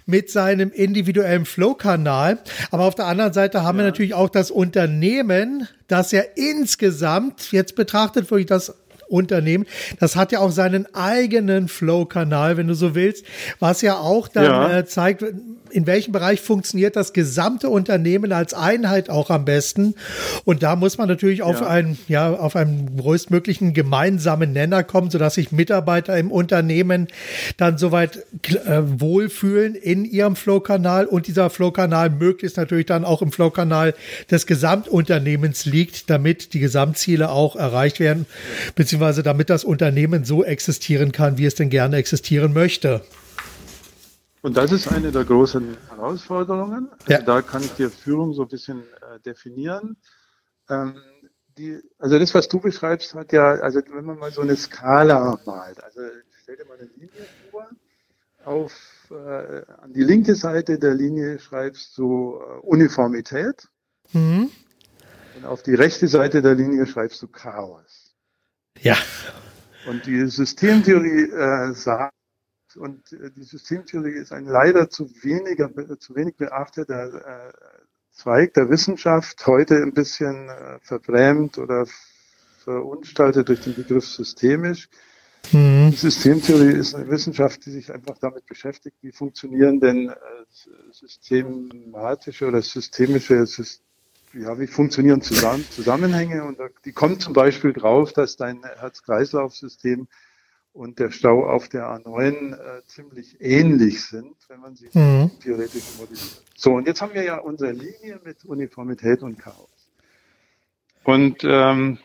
[0.05, 2.39] mit seinem individuellen Flow-Kanal.
[2.71, 3.83] Aber auf der anderen Seite haben ja.
[3.83, 8.75] wir natürlich auch das Unternehmen, das ja insgesamt jetzt betrachtet, wo ich das
[9.07, 9.65] Unternehmen.
[9.99, 13.25] Das hat ja auch seinen eigenen Flow-Kanal, wenn du so willst,
[13.59, 14.77] was ja auch dann ja.
[14.79, 15.23] Äh, zeigt,
[15.75, 19.95] in welchem Bereich funktioniert das gesamte Unternehmen als Einheit auch am besten.
[20.45, 21.67] Und da muss man natürlich auf ja.
[21.67, 27.07] einen, ja, auf einen größtmöglichen gemeinsamen Nenner kommen, sodass sich Mitarbeiter im Unternehmen
[27.57, 28.25] dann soweit
[28.65, 33.95] äh, wohlfühlen in ihrem Flow-Kanal und dieser Flow-Kanal möglichst natürlich dann auch im Flow-Kanal
[34.31, 38.25] des Gesamtunternehmens liegt, damit die Gesamtziele auch erreicht werden,
[38.75, 43.01] beziehungsweise damit das Unternehmen so existieren kann, wie es denn gerne existieren möchte.
[44.41, 46.89] Und das ist eine der großen Herausforderungen.
[46.99, 47.21] Also ja.
[47.21, 49.97] Da kann ich die Führung so ein bisschen äh, definieren.
[50.69, 50.95] Ähm,
[51.57, 55.39] die, also das, was du beschreibst, hat ja, also wenn man mal so eine Skala
[55.45, 56.01] malt, also
[56.43, 57.67] stell dir mal eine Linie vor,
[58.43, 58.73] auf
[59.09, 63.67] äh, an die linke Seite der Linie schreibst du äh, Uniformität
[64.13, 64.51] mhm.
[65.37, 68.04] und auf die rechte Seite der Linie schreibst du Chaos.
[68.81, 68.97] Ja.
[69.87, 72.13] Und die Systemtheorie äh, sagt,
[72.75, 77.53] und äh, die Systemtheorie ist ein leider zu weniger, zu wenig beachteter äh,
[78.11, 81.85] Zweig der Wissenschaft, heute ein bisschen äh, verbrämt oder
[82.63, 84.87] verunstaltet durch den Begriff systemisch.
[85.51, 85.91] Mhm.
[85.91, 90.15] Die Systemtheorie ist eine Wissenschaft, die sich einfach damit beschäftigt, wie funktionieren denn äh,
[90.91, 93.45] systematische oder systemische
[94.35, 100.07] ja, wie funktionieren Zusammen Zusammenhänge und da, die kommen zum Beispiel drauf, dass dein Herz-Kreislauf-System
[100.73, 105.31] und der Stau auf der A9 äh, ziemlich ähnlich sind, wenn man sie mhm.
[105.41, 106.43] theoretisch modelliert.
[106.55, 109.69] So, und jetzt haben wir ja unsere Linie mit Uniformität und Chaos.
[111.05, 111.99] Und ähm,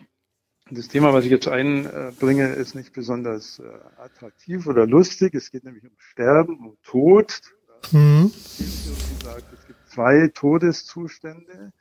[0.71, 3.65] das Thema, was ich jetzt einbringe, ist nicht besonders äh,
[4.01, 5.35] attraktiv oder lustig.
[5.35, 7.41] Es geht nämlich um Sterben, um Tod.
[7.91, 8.31] Mhm.
[8.33, 11.73] Es gibt zwei Todeszustände.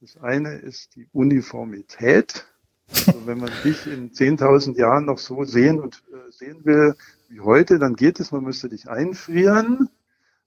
[0.00, 2.46] Das eine ist die Uniformität.
[2.88, 6.94] Also wenn man dich in 10.000 Jahren noch so sehen und äh, sehen will
[7.28, 9.88] wie heute, dann geht es, man müsste dich einfrieren,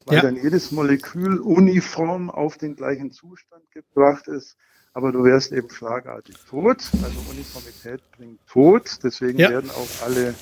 [0.06, 0.22] weil ja.
[0.22, 4.58] dann jedes Molekül uniform auf den gleichen Zustand gebracht ist
[4.94, 6.90] aber du wärst eben schlagartig tot.
[7.04, 9.00] Also Uniformität bringt Tod.
[9.04, 9.50] Deswegen ja.
[9.50, 10.36] werden auch alle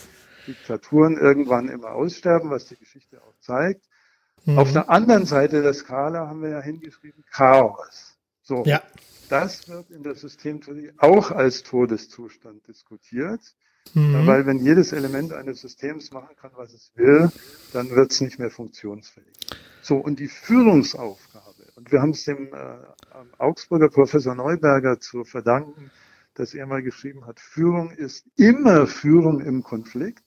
[0.47, 3.85] Diktaturen irgendwann immer aussterben, was die Geschichte auch zeigt.
[4.45, 4.57] Mhm.
[4.57, 8.06] Auf der anderen Seite der Skala haben wir ja hingeschrieben Chaos.
[8.47, 8.63] So.
[8.65, 8.81] Ja.
[9.29, 13.41] Das wird in der Systemtheorie auch als Todeszustand diskutiert.
[13.93, 14.25] Mhm.
[14.25, 17.29] Weil wenn jedes Element eines Systems machen kann, was es will,
[17.73, 19.25] dann wird es nicht mehr funktionsfähig.
[19.81, 22.77] So, und die Führungsaufgabe und wir haben es dem äh,
[23.37, 25.91] Augsburger Professor Neuberger zu verdanken,
[26.33, 30.23] dass er mal geschrieben hat, Führung ist immer Führung im Konflikt.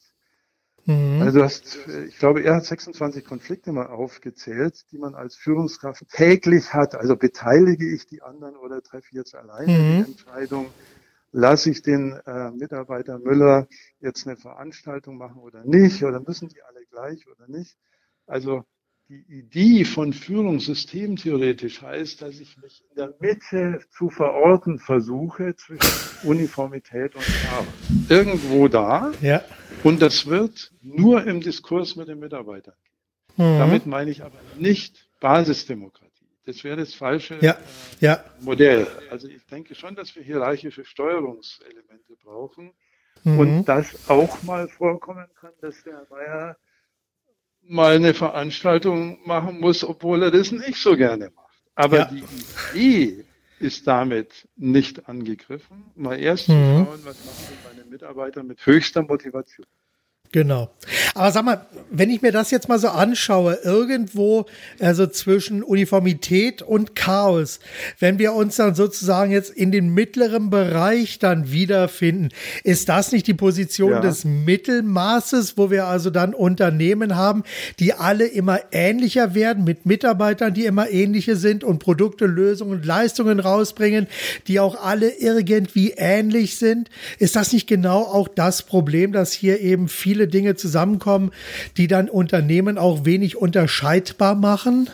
[0.87, 1.23] Mhm.
[1.23, 6.09] Also du hast, ich glaube, er hat 26 Konflikte mal aufgezählt, die man als Führungskraft
[6.11, 6.95] täglich hat.
[6.95, 10.05] Also beteilige ich die anderen oder treffe ich jetzt alleine mhm.
[10.05, 10.67] die Entscheidung?
[11.33, 13.69] Lasse ich den äh, Mitarbeiter Müller
[14.01, 16.03] jetzt eine Veranstaltung machen oder nicht?
[16.03, 17.77] Oder müssen die alle gleich oder nicht?
[18.27, 18.65] Also
[19.11, 25.57] die Idee von Führungssystem theoretisch heißt, dass ich mich in der Mitte zu verorten versuche
[25.57, 27.67] zwischen Uniformität und Chaos.
[28.09, 29.11] Irgendwo da.
[29.21, 29.43] Ja.
[29.83, 32.75] Und das wird nur im Diskurs mit den Mitarbeitern.
[33.37, 33.59] Mhm.
[33.59, 36.11] Damit meine ich aber nicht Basisdemokratie.
[36.47, 37.53] Das wäre das falsche ja.
[37.53, 37.57] Äh,
[38.01, 38.25] ja.
[38.41, 38.87] Modell.
[39.11, 42.73] Also ich denke schon, dass wir hierarchische Steuerungselemente brauchen.
[43.25, 43.39] Mhm.
[43.39, 46.57] Und das auch mal vorkommen kann, dass der Meier
[47.63, 51.63] mal eine Veranstaltung machen muss, obwohl er das nicht so gerne macht.
[51.75, 52.05] Aber ja.
[52.07, 52.25] die
[52.75, 53.25] Idee
[53.61, 55.85] ist damit nicht angegriffen.
[55.95, 56.53] Mal erst mhm.
[56.53, 59.67] zu schauen, was machen meine Mitarbeiter mit höchster Motivation.
[60.33, 60.71] Genau.
[61.15, 64.47] Aber sag mal, wenn ich mir das jetzt mal so anschaue, irgendwo
[64.79, 67.59] also zwischen Uniformität und Chaos,
[67.99, 72.29] wenn wir uns dann sozusagen jetzt in den mittleren Bereich dann wiederfinden,
[72.63, 74.01] ist das nicht die Position ja.
[74.01, 77.43] des Mittelmaßes, wo wir also dann Unternehmen haben,
[77.81, 82.87] die alle immer ähnlicher werden, mit Mitarbeitern, die immer ähnliche sind und Produkte, Lösungen und
[82.87, 84.07] Leistungen rausbringen,
[84.47, 86.89] die auch alle irgendwie ähnlich sind?
[87.19, 91.33] Ist das nicht genau auch das Problem, dass hier eben viele viele Dinge zusammenkommen,
[91.79, 94.91] die dann Unternehmen auch wenig unterscheidbar machen?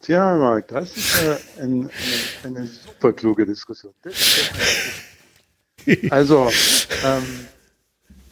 [0.00, 1.88] Tja, Marc, das ist äh, ein,
[2.42, 3.94] eine, eine, super kluge Diskussion.
[6.10, 6.50] also,
[7.04, 7.46] ähm,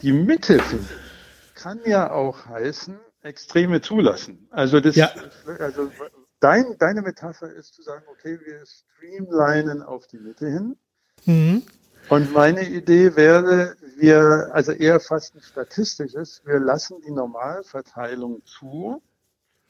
[0.01, 0.61] die Mitte
[1.55, 4.49] kann ja auch heißen, Extreme zulassen.
[4.51, 5.09] Also, das, ja.
[5.59, 5.89] also
[6.41, 10.75] dein, deine Metapher ist zu sagen, okay, wir streamlinen auf die Mitte hin.
[11.25, 11.63] Mhm.
[12.09, 19.01] Und meine Idee wäre, wir, also eher fast ein statistisches, wir lassen die Normalverteilung zu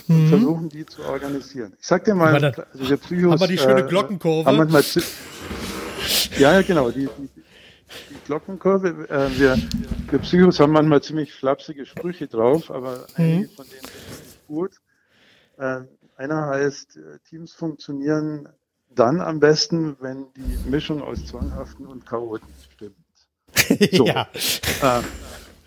[0.07, 0.29] und mhm.
[0.29, 1.73] versuchen die zu organisieren.
[1.79, 4.49] Ich sag dir mal, dann, also der Psychos, haben wir die schöne äh, Glockenkurve?
[4.49, 4.83] Haben manchmal,
[6.37, 7.29] ja, ja, genau, die, die,
[8.09, 9.07] die Glockenkurve.
[9.09, 9.57] Äh, wir,
[10.09, 13.23] wir Psychos haben manchmal ziemlich flapsige Sprüche drauf, aber mhm.
[13.23, 14.71] einige von denen sind gut.
[15.57, 15.81] Äh,
[16.17, 18.49] einer heißt, äh, Teams funktionieren
[18.95, 22.95] dann am besten, wenn die Mischung aus Zwanghaften und Chaoten stimmt.
[23.91, 24.05] So.
[24.05, 24.27] ja.
[24.81, 25.01] Äh,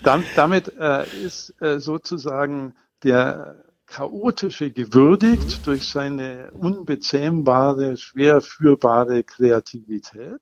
[0.02, 10.40] dann, damit äh, ist äh, sozusagen der chaotische gewürdigt durch seine unbezähmbare, schwer führbare Kreativität.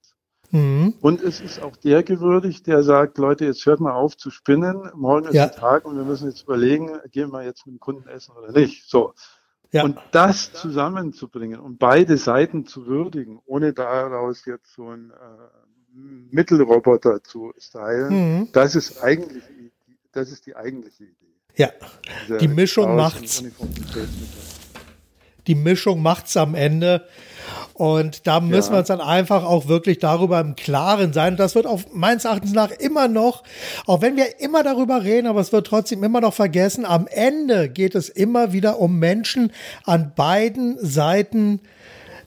[0.50, 0.94] Mhm.
[1.00, 4.90] Und es ist auch der gewürdigt, der sagt, Leute, jetzt hört mal auf zu spinnen,
[4.94, 5.46] morgen ist ja.
[5.46, 8.52] der Tag und wir müssen jetzt überlegen, gehen wir jetzt mit dem Kunden essen oder
[8.52, 8.88] nicht.
[8.88, 9.14] So.
[9.74, 9.82] Ja.
[9.82, 15.14] Und das zusammenzubringen und beide Seiten zu würdigen, ohne daraus jetzt so ein äh,
[16.30, 18.48] Mittelroboter zu stylen, mhm.
[18.52, 19.42] das ist eigentlich,
[20.12, 21.34] das ist die eigentliche Idee.
[21.56, 21.70] Ja,
[22.38, 23.42] die Mischung macht's.
[25.48, 27.08] Die Mischung macht's am Ende.
[27.74, 28.76] Und da müssen ja.
[28.76, 31.36] wir uns dann einfach auch wirklich darüber im Klaren sein.
[31.36, 33.42] Das wird auch meines Erachtens nach immer noch,
[33.86, 37.68] auch wenn wir immer darüber reden, aber es wird trotzdem immer noch vergessen, am Ende
[37.68, 39.52] geht es immer wieder um Menschen
[39.84, 41.60] an beiden Seiten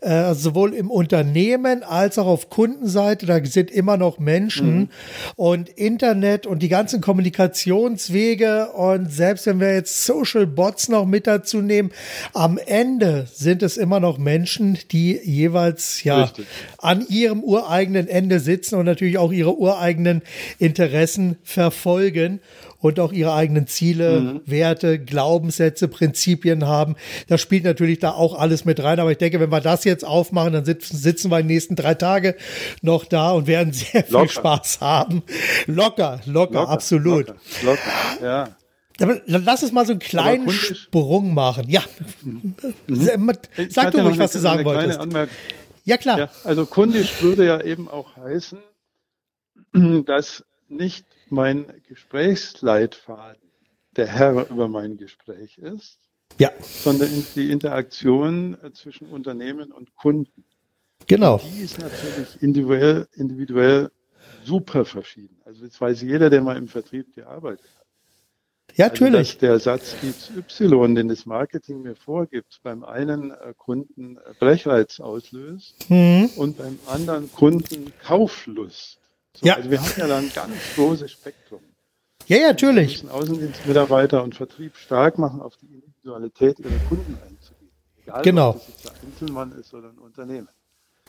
[0.01, 4.89] äh, sowohl im Unternehmen als auch auf Kundenseite, da sind immer noch Menschen mhm.
[5.35, 11.27] und Internet und die ganzen Kommunikationswege und selbst wenn wir jetzt Social Bots noch mit
[11.27, 11.91] dazu nehmen,
[12.33, 16.47] am Ende sind es immer noch Menschen, die jeweils ja Richtig.
[16.77, 20.21] an ihrem ureigenen Ende sitzen und natürlich auch ihre ureigenen
[20.59, 22.39] Interessen verfolgen
[22.79, 24.41] und auch ihre eigenen Ziele, mhm.
[24.45, 26.95] Werte, Glaubenssätze, Prinzipien haben.
[27.27, 28.99] Das spielt natürlich da auch alles mit rein.
[28.99, 31.95] Aber ich denke, wenn wir das jetzt aufmachen, dann sitzen, sitzen wir die nächsten drei
[31.95, 32.35] Tage
[32.81, 34.29] noch da und werden sehr viel locker.
[34.29, 35.23] Spaß haben.
[35.65, 37.27] Locker, locker, locker absolut.
[37.27, 38.49] Locker, locker, ja.
[38.99, 41.69] Aber lass uns mal so einen kleinen Sprung machen.
[41.69, 41.83] Ja.
[42.23, 42.55] Mhm.
[43.69, 44.99] Sag du ruhig, was du sagen wolltest.
[45.83, 46.19] Ja, klar.
[46.19, 48.59] Ja, also kundisch würde ja eben auch heißen,
[50.05, 53.41] dass nicht mein Gesprächsleitfaden
[53.95, 55.99] der Herr über mein Gespräch ist,
[56.37, 56.51] ja.
[56.61, 60.45] sondern die Interaktion äh, zwischen Unternehmen und Kunden.
[61.07, 61.39] Genau.
[61.39, 63.89] Die ist natürlich individuell, individuell
[64.43, 65.37] super verschieden.
[65.45, 67.87] Also jetzt weiß jeder, der mal im Vertrieb gearbeitet hat.
[68.75, 69.31] Ja, also, natürlich.
[69.33, 74.99] Dass der Satz Y, den das Marketing mir vorgibt, beim einen äh, Kunden äh, Brechreiz
[74.99, 76.29] auslöst mhm.
[76.35, 78.99] und beim anderen Kunden Kauflust.
[79.39, 79.55] So, ja.
[79.55, 81.61] Also wir haben ja da ein ganz großes Spektrum.
[82.25, 83.03] Ja, ja, natürlich.
[83.03, 87.71] Wir müssen Außendienstmitarbeiter und Vertrieb stark machen, auf die Individualität ihrer Kunden einzugehen.
[88.01, 88.49] Egal, genau.
[88.49, 90.49] ob das jetzt ein Einzelmann ist oder ein Unternehmen.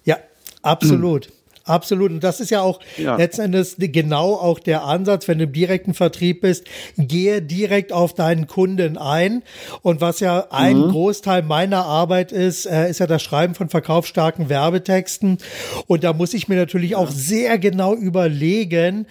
[0.05, 0.19] Ja,
[0.61, 1.33] absolut.
[1.69, 2.11] Absolut.
[2.11, 3.17] Und das ist ja auch ja.
[3.17, 6.65] letzten Endes genau auch der Ansatz, wenn du im direkten Vertrieb bist,
[6.97, 9.43] gehe direkt auf deinen Kunden ein.
[9.83, 10.91] Und was ja ein mhm.
[10.91, 15.39] Großteil meiner Arbeit ist, äh, ist ja das Schreiben von verkaufsstarken Werbetexten.
[15.87, 16.99] Und da muss ich mir natürlich ja.
[16.99, 19.07] auch sehr genau überlegen,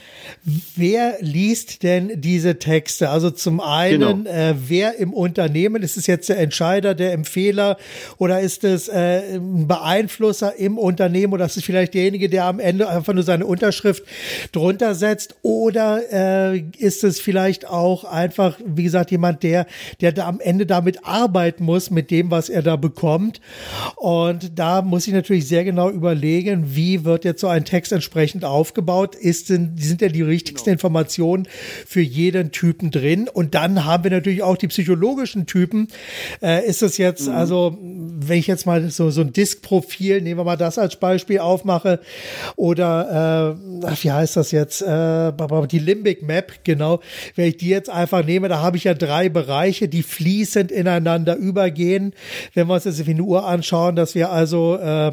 [0.76, 3.10] wer liest denn diese Texte?
[3.10, 4.30] Also zum einen, genau.
[4.30, 7.78] äh, wer im Unternehmen, ist es jetzt der Entscheider, der Empfehler
[8.18, 12.60] oder ist es äh, ein Beeinflusser im Unternehmen oder ist es vielleicht derjenige, der am
[12.60, 14.04] Ende einfach nur seine Unterschrift
[14.52, 15.36] drunter setzt?
[15.42, 19.68] Oder äh, ist es vielleicht auch einfach, wie gesagt, jemand, der,
[20.02, 23.42] der da am Ende damit arbeiten muss, mit dem, was er da bekommt?
[23.96, 28.46] Und da muss ich natürlich sehr genau überlegen, wie wird jetzt so ein Text entsprechend
[28.46, 29.16] aufgebaut?
[29.16, 30.76] Ist denn, sind ja die wichtigsten genau.
[30.76, 31.48] Informationen
[31.86, 33.30] für jeden Typen drin?
[33.32, 35.88] Und dann haben wir natürlich auch die psychologischen Typen.
[36.42, 37.36] Äh, ist es jetzt, mhm.
[37.36, 41.40] also, wenn ich jetzt mal so, so ein Disk-Profil, nehmen wir mal das als Beispiel
[41.40, 42.00] aufmache,
[42.56, 44.82] oder äh, wie heißt das jetzt?
[44.82, 45.32] Äh,
[45.72, 47.00] die Limbic Map, genau.
[47.36, 51.36] Wenn ich die jetzt einfach nehme, da habe ich ja drei Bereiche, die fließend ineinander
[51.36, 52.14] übergehen.
[52.54, 55.12] Wenn wir uns wie eine Uhr anschauen, dass wir also äh,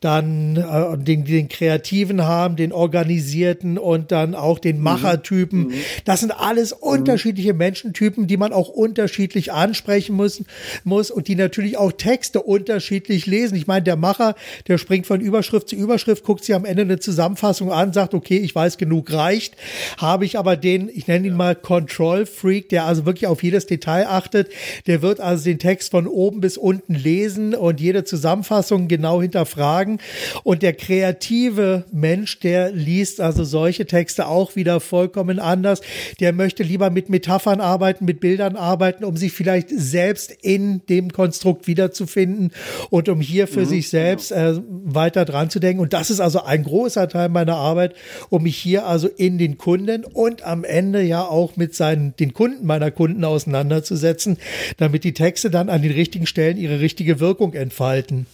[0.00, 4.82] dann äh, den, den Kreativen haben, den Organisierten und dann auch den mhm.
[4.84, 5.68] Machertypen.
[5.68, 5.74] Mhm.
[6.04, 6.88] Das sind alles mhm.
[6.88, 10.42] unterschiedliche Menschentypen, die man auch unterschiedlich ansprechen muss,
[10.84, 13.56] muss und die natürlich auch Texte unterschiedlich lesen.
[13.56, 14.34] Ich meine, der Macher,
[14.68, 18.38] der springt von Überschrift zu Überschrift, guckt sich am Ende eine Zusammenfassung an, sagt, okay,
[18.38, 19.56] ich weiß genug, reicht.
[19.98, 23.66] Habe ich aber den, ich nenne ihn mal Control Freak, der also wirklich auf jedes
[23.66, 24.48] Detail achtet,
[24.86, 30.00] der wird also den Text von oben bis unten lesen und jede Zusammenfassung genau hinterfragen.
[30.42, 35.80] Und der kreative Mensch, der liest also solche Texte auch wieder vollkommen anders.
[36.20, 41.12] Der möchte lieber mit Metaphern arbeiten, mit Bildern arbeiten, um sich vielleicht selbst in dem
[41.12, 42.52] Konstrukt wiederzufinden
[42.90, 44.58] und um hier für mhm, sich selbst genau.
[44.58, 45.80] äh, weiter dran zu denken.
[45.82, 47.94] Und das ist also ein großer Teil meiner Arbeit,
[48.30, 52.34] um mich hier also in den Kunden und am Ende ja auch mit seinen, den
[52.34, 54.36] Kunden meiner Kunden auseinanderzusetzen,
[54.76, 58.26] damit die Texte dann an den richtigen Stellen ihre richtige Wirkung entfalten.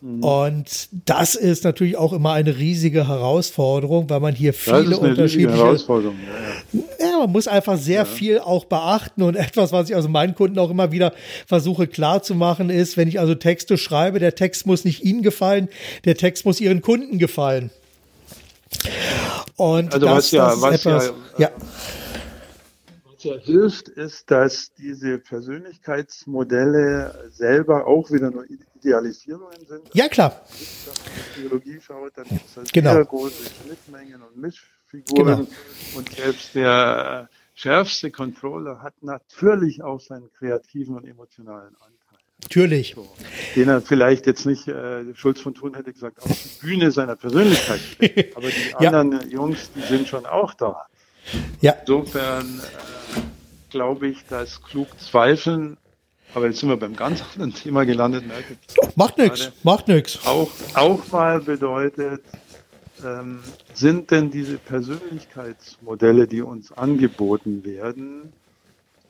[0.00, 0.22] Mhm.
[0.22, 5.56] Und das ist natürlich auch immer eine riesige Herausforderung, weil man hier viele unterschiedliche.
[5.56, 6.16] Herausforderung.
[6.72, 7.10] Ja, ja.
[7.10, 8.04] ja, man muss einfach sehr ja.
[8.04, 11.12] viel auch beachten und etwas, was ich also meinen Kunden auch immer wieder
[11.46, 15.22] versuche klar zu machen, ist, wenn ich also Texte schreibe, der Text muss nicht Ihnen
[15.22, 15.68] gefallen,
[16.04, 17.70] der Text muss Ihren Kunden gefallen.
[19.56, 21.50] Und also das, was ja, das was etwas, ja,
[23.26, 28.44] ja hilft, ist, dass diese Persönlichkeitsmodelle selber auch wieder nur
[28.76, 29.82] Idealisierungen sind.
[29.92, 30.40] Ja, klar.
[30.48, 32.92] Wenn man Theologie schaut, dann gibt es halt genau.
[32.92, 35.46] sehr große Schnittmengen und Mischfiguren.
[35.46, 35.48] Genau.
[35.96, 41.96] Und selbst der schärfste Controller hat natürlich auch seinen kreativen und emotionalen Anteil.
[42.42, 42.92] Natürlich.
[42.94, 43.08] So,
[43.56, 47.16] den er vielleicht jetzt nicht, äh, Schulz von Thun hätte gesagt, auf die Bühne seiner
[47.16, 47.80] Persönlichkeit.
[48.36, 49.26] Aber die anderen ja.
[49.26, 50.86] Jungs, die sind schon auch da.
[51.60, 51.72] Ja.
[51.72, 53.20] Insofern äh,
[53.70, 55.76] glaube ich, dass klug zweifeln,
[56.34, 58.26] aber jetzt sind wir beim ganz anderen Thema gelandet.
[58.26, 58.56] Merke
[58.94, 60.26] macht nichts, macht nichts.
[60.26, 62.22] Auch, auch mal bedeutet,
[63.04, 63.40] ähm,
[63.74, 68.32] sind denn diese Persönlichkeitsmodelle, die uns angeboten werden,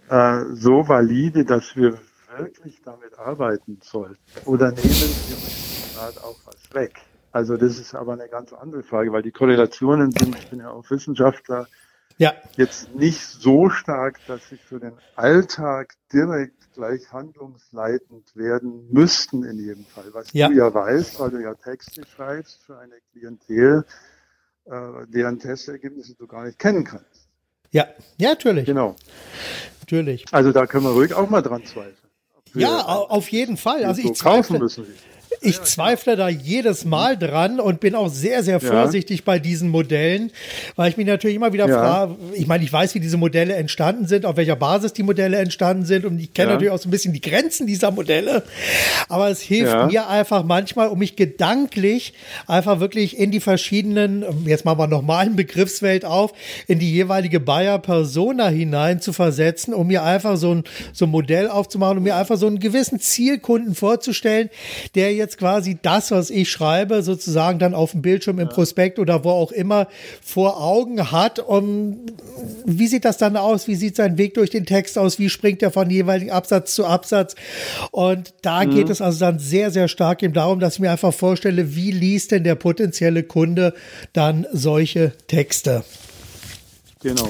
[0.09, 1.98] äh, so valide, dass wir
[2.37, 4.18] wirklich damit arbeiten sollten?
[4.44, 7.00] Oder nehmen uns gerade auch was weg?
[7.33, 10.70] Also das ist aber eine ganz andere Frage, weil die Korrelationen sind, ich bin ja
[10.70, 11.67] auch Wissenschaftler,
[12.19, 12.35] ja.
[12.56, 19.58] jetzt nicht so stark, dass sie für den Alltag direkt gleich handlungsleitend werden müssten in
[19.58, 20.04] jedem Fall.
[20.12, 20.48] Was ja.
[20.48, 23.85] du ja weißt, weil du ja Texte schreibst für eine Klientel,
[24.67, 24.71] äh,
[25.08, 27.29] deren Testergebnisse du gar nicht kennen kannst.
[27.71, 27.87] Ja,
[28.19, 28.67] ja, natürlich.
[28.67, 28.96] Genau.
[29.81, 30.25] Natürlich.
[30.33, 31.96] Also da können wir ruhig auch mal dran zweifeln.
[32.54, 33.85] Ja, auf jeden Fall.
[33.85, 34.94] Also ich zweifle, kaufen müssen wir.
[35.47, 40.31] Ich zweifle da jedes Mal dran und bin auch sehr, sehr vorsichtig bei diesen Modellen,
[40.75, 44.07] weil ich mich natürlich immer wieder frage, ich meine, ich weiß, wie diese Modelle entstanden
[44.07, 46.90] sind, auf welcher Basis die Modelle entstanden sind und ich kenne natürlich auch so ein
[46.90, 48.42] bisschen die Grenzen dieser Modelle,
[49.09, 52.15] aber es hilft mir einfach manchmal, um mich gedanklich
[52.47, 56.33] einfach wirklich in die verschiedenen, jetzt machen wir nochmal einen Begriffswelt auf,
[56.67, 61.11] in die jeweilige Bayer Persona hinein zu versetzen, um mir einfach so ein, so ein
[61.11, 64.51] Modell aufzumachen, um mir einfach so einen gewissen Zielkunden vorzustellen,
[64.94, 68.99] der jetzt jetzt quasi das, was ich schreibe, sozusagen dann auf dem Bildschirm im Prospekt
[68.99, 69.89] oder wo auch immer
[70.23, 71.39] vor Augen hat.
[71.39, 71.99] Und
[72.65, 73.69] wie sieht das dann aus?
[73.69, 75.19] Wie sieht sein Weg durch den Text aus?
[75.19, 77.35] Wie springt er von jeweiligen Absatz zu Absatz?
[77.91, 78.75] Und da mhm.
[78.75, 81.91] geht es also dann sehr, sehr stark eben darum, dass ich mir einfach vorstelle, wie
[81.91, 83.75] liest denn der potenzielle Kunde
[84.13, 85.85] dann solche Texte?
[87.03, 87.29] Genau.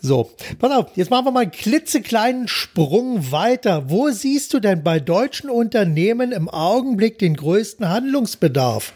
[0.00, 3.90] So, pass auf, jetzt machen wir mal einen klitzekleinen Sprung weiter.
[3.90, 8.92] Wo siehst du denn bei deutschen Unternehmen im Augenblick den größten Handlungsbedarf?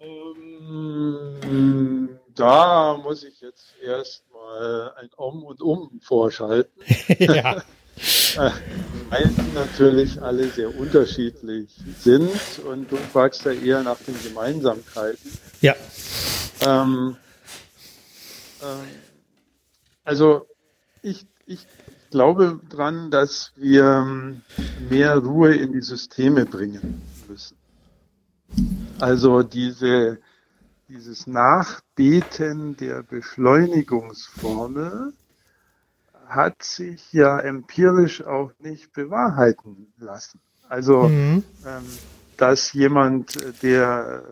[0.00, 6.80] Ähm, da muss ich jetzt erstmal ein Um und Um vorschalten.
[7.18, 7.62] ja.
[9.10, 12.30] weil die natürlich alle sehr unterschiedlich sind
[12.64, 15.30] und du fragst ja eher nach den Gemeinsamkeiten.
[15.60, 15.74] Ja.
[16.60, 17.16] Ähm,
[18.62, 18.86] ähm,
[20.04, 20.46] also
[21.02, 21.66] ich, ich
[22.10, 24.36] glaube dran, dass wir
[24.88, 27.56] mehr Ruhe in die Systeme bringen müssen.
[28.98, 30.18] Also diese,
[30.88, 35.12] dieses Nachbeten der Beschleunigungsformel
[36.28, 40.40] hat sich ja empirisch auch nicht bewahrheiten lassen.
[40.68, 41.42] Also, mhm.
[41.66, 41.84] ähm,
[42.36, 44.22] dass jemand, der,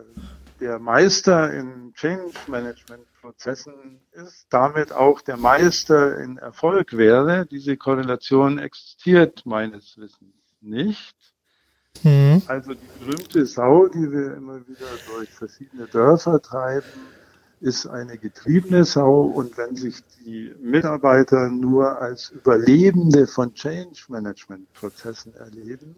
[0.59, 7.75] der Meister in Change Management Prozessen ist, damit auch der Meister in Erfolg wäre, diese
[7.75, 11.15] Korrelation existiert meines Wissens nicht.
[12.03, 12.41] Mhm.
[12.47, 16.85] Also die berühmte Sau, die wir immer wieder durch verschiedene Dörfer treiben,
[17.59, 24.71] ist eine getriebene Sau und wenn sich die Mitarbeiter nur als Überlebende von Change Management
[24.73, 25.95] Prozessen erleben,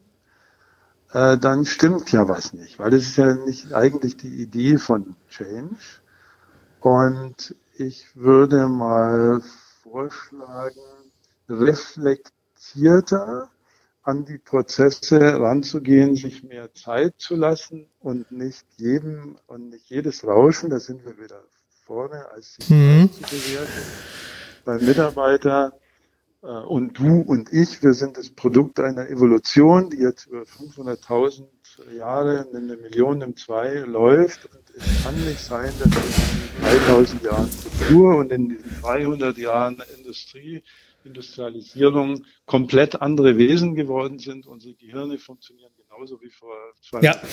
[1.11, 5.15] äh, dann stimmt ja was nicht, weil das ist ja nicht eigentlich die Idee von
[5.27, 5.75] Change.
[6.79, 9.41] Und ich würde mal
[9.83, 10.79] vorschlagen,
[11.49, 13.49] reflektierter
[14.03, 20.25] an die Prozesse ranzugehen, sich mehr Zeit zu lassen und nicht jedem und nicht jedes
[20.25, 21.43] Rauschen, da sind wir wieder
[21.85, 23.09] vorne, als sich mhm.
[23.11, 23.83] zu bewerten.
[24.65, 25.73] Beim Mitarbeiter
[26.41, 31.47] äh, und du und ich, wir sind das Produkt einer Evolution, die jetzt über 500.000
[31.97, 34.45] Jahre, eine Million im Zwei läuft.
[34.45, 39.81] Und es kann nicht sein, dass in 3000 Jahren Kultur und in diesen 200 Jahren
[39.97, 40.63] Industrie
[41.09, 44.47] Industrialisierung komplett andere Wesen geworden sind.
[44.47, 46.55] Unsere Gehirne funktionieren genauso wie vor
[46.89, 47.15] 20 ja.
[47.15, 47.27] Jahren.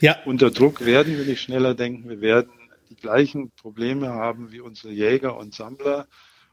[0.00, 0.16] Ja.
[0.26, 2.52] Unter Druck werden wir nicht schneller denken, wir werden
[2.90, 6.06] die gleichen Probleme haben wie unsere Jäger und Sammler.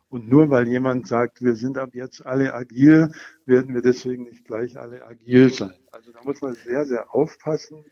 [0.09, 3.11] Und nur weil jemand sagt, wir sind ab jetzt alle agil,
[3.45, 5.73] werden wir deswegen nicht gleich alle agil sein.
[5.91, 7.83] Also da muss man sehr, sehr aufpassen,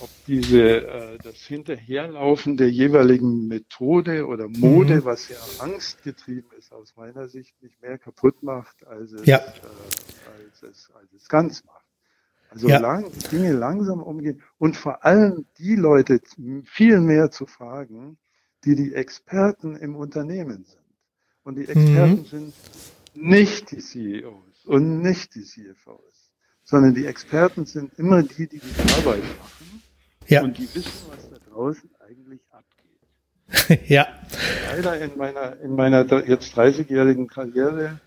[0.00, 5.04] ob diese, äh, das Hinterherlaufen der jeweiligen Methode oder Mode, mhm.
[5.04, 9.38] was ja angstgetrieben aus meiner Sicht nicht mehr kaputt macht, als es, ja.
[9.38, 11.84] äh, als es, als es ganz macht.
[12.48, 12.78] Also ja.
[12.80, 16.20] lang, Dinge langsam umgehen und vor allem die Leute
[16.64, 18.18] viel mehr zu fragen,
[18.64, 20.80] die die Experten im Unternehmen sind.
[21.44, 22.24] Und die Experten mhm.
[22.24, 22.54] sind
[23.14, 26.20] nicht die CEOs und nicht die CFOs
[26.70, 29.82] sondern die Experten sind immer die, die die Arbeit machen
[30.28, 30.42] ja.
[30.44, 31.89] und die wissen, was da draußen.
[33.86, 34.06] ja.
[34.68, 38.00] Leider in meiner, in meiner jetzt 30-jährigen Karriere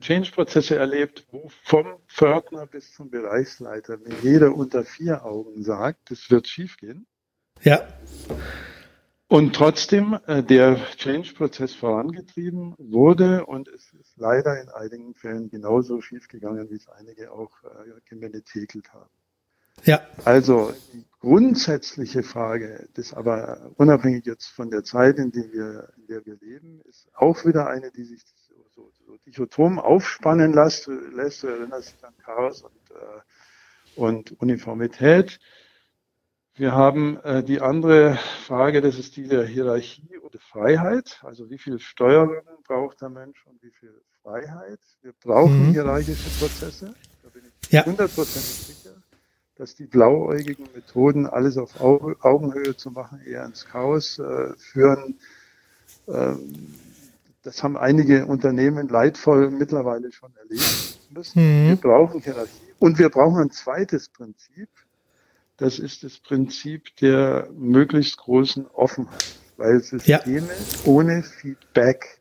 [0.00, 6.30] Change-Prozesse erlebt, wo vom Pförtner bis zum Bereichsleiter mir jeder unter vier Augen sagt, es
[6.30, 7.06] wird schiefgehen.
[7.62, 7.80] Ja.
[9.28, 16.00] Und trotzdem äh, der Change-Prozess vorangetrieben wurde und es ist leider in einigen Fällen genauso
[16.00, 19.10] schief gegangen, wie es einige auch äh, gemenetekelt haben.
[19.84, 20.00] Ja.
[20.24, 26.06] Also die grundsätzliche Frage, das aber unabhängig jetzt von der Zeit, in der wir, in
[26.06, 30.86] der wir leben, ist auch wieder eine, die sich so, so, so dichotom aufspannen lässt.
[30.86, 31.42] lässt.
[31.42, 35.40] Du erinnerst dich an Chaos und, äh, und Uniformität.
[36.58, 41.20] Wir haben äh, die andere Frage, das ist die der Hierarchie oder Freiheit.
[41.22, 44.80] Also wie viel Steuerung braucht der Mensch und wie viel Freiheit?
[45.02, 45.72] Wir brauchen mhm.
[45.72, 46.94] hierarchische Prozesse.
[47.22, 48.74] Da bin ich hundertprozentig ja.
[48.74, 48.87] sicher,
[49.58, 55.18] dass die blauäugigen Methoden, alles auf Augenhöhe zu machen, eher ins Chaos äh, führen.
[56.06, 56.74] Ähm,
[57.42, 61.42] das haben einige Unternehmen leidvoll mittlerweile schon erlebt müssen.
[61.42, 61.68] Mhm.
[61.70, 62.52] Wir brauchen Hierarchie.
[62.78, 64.68] Und wir brauchen ein zweites Prinzip,
[65.56, 70.78] das ist das Prinzip der möglichst großen Offenheit, weil Systeme ja.
[70.84, 72.20] ohne Feedback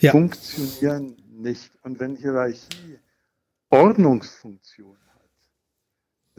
[0.00, 0.10] ja.
[0.10, 1.70] funktionieren nicht.
[1.84, 2.98] Und wenn Hierarchie
[3.70, 4.96] Ordnungsfunktion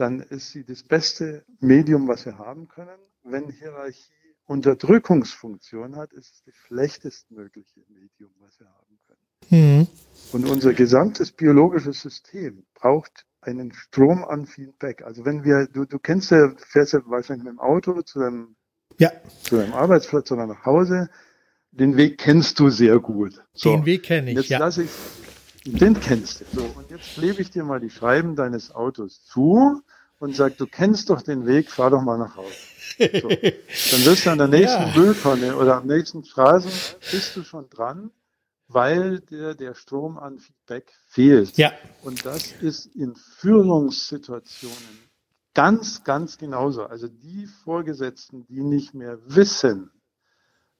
[0.00, 2.98] dann ist sie das beste Medium, was wir haben können.
[3.22, 4.10] Wenn Hierarchie
[4.46, 9.20] Unterdrückungsfunktion hat, ist es das schlechtestmögliche Medium, was wir haben können.
[9.50, 9.88] Mhm.
[10.32, 15.02] Und unser gesamtes biologisches System braucht einen Strom an Feedback.
[15.02, 18.56] Also wenn wir, du, du kennst ja, fährst ja wahrscheinlich mit dem Auto zu deinem,
[18.98, 19.12] ja.
[19.42, 21.10] zu deinem Arbeitsplatz oder nach Hause.
[21.72, 23.40] Den Weg kennst du sehr gut.
[23.52, 24.58] So, den Weg kenne ich, jetzt ja.
[24.58, 24.90] Lasse ich,
[25.64, 26.44] den kennst du.
[26.52, 29.82] So, und jetzt klebe ich dir mal die Scheiben deines Autos zu
[30.18, 32.54] und sag, du kennst doch den Weg, fahr doch mal nach Hause.
[32.98, 33.28] So.
[33.28, 34.92] Dann wirst du an der nächsten ja.
[34.96, 36.70] Mülltonne oder am nächsten Straßen,
[37.10, 38.10] bist du schon dran
[38.72, 41.56] weil der, der Strom an Feedback fehlt.
[41.56, 41.72] Ja.
[42.02, 45.10] Und das ist in Führungssituationen
[45.54, 46.84] ganz, ganz genauso.
[46.84, 49.90] Also die Vorgesetzten, die nicht mehr wissen,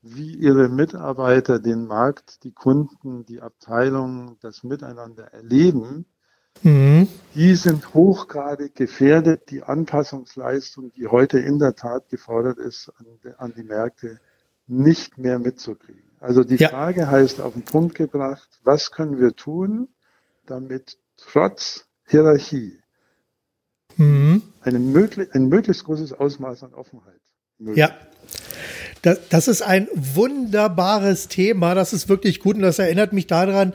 [0.02, 6.06] wie ihre Mitarbeiter den Markt, die Kunden, die Abteilungen, das Miteinander erleben,
[6.62, 7.08] mhm.
[7.34, 13.52] die sind hochgradig gefährdet, die Anpassungsleistung, die heute in der Tat gefordert ist, an, an
[13.54, 14.20] die Märkte
[14.66, 16.10] nicht mehr mitzukriegen.
[16.20, 16.68] Also die ja.
[16.68, 19.88] Frage heißt auf den Punkt gebracht, was können wir tun,
[20.46, 22.78] damit trotz Hierarchie
[23.96, 24.42] mhm.
[24.62, 27.20] eine möglich, ein möglichst großes Ausmaß an Offenheit
[27.74, 27.90] Ja.
[29.02, 31.74] Das, das ist ein wunderbares Thema.
[31.74, 33.72] Das ist wirklich gut und das erinnert mich daran,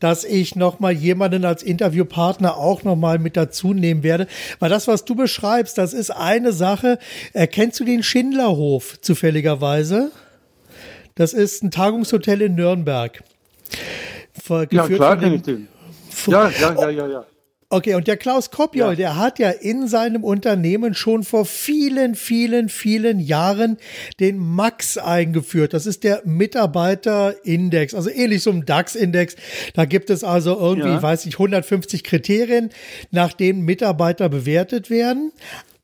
[0.00, 4.26] dass ich noch mal jemanden als Interviewpartner auch noch mal mit dazu nehmen werde.
[4.58, 6.98] Weil das, was du beschreibst, das ist eine Sache.
[7.32, 10.10] Erkennst du den Schindlerhof zufälligerweise?
[11.14, 13.22] Das ist ein Tagungshotel in Nürnberg.
[14.70, 15.68] Ja, klar kenne ich den.
[16.26, 17.26] Ja, ja, ja, ja, ja.
[17.68, 18.94] Okay, und der Klaus Kopjol, ja.
[18.94, 23.78] der hat ja in seinem Unternehmen schon vor vielen, vielen, vielen Jahren
[24.20, 25.74] den Max eingeführt.
[25.74, 29.34] Das ist der Mitarbeiterindex, also ähnlich so ein DAX-Index.
[29.74, 31.02] Da gibt es also irgendwie, ja.
[31.02, 32.70] weiß ich, 150 Kriterien,
[33.10, 35.32] nach denen Mitarbeiter bewertet werden.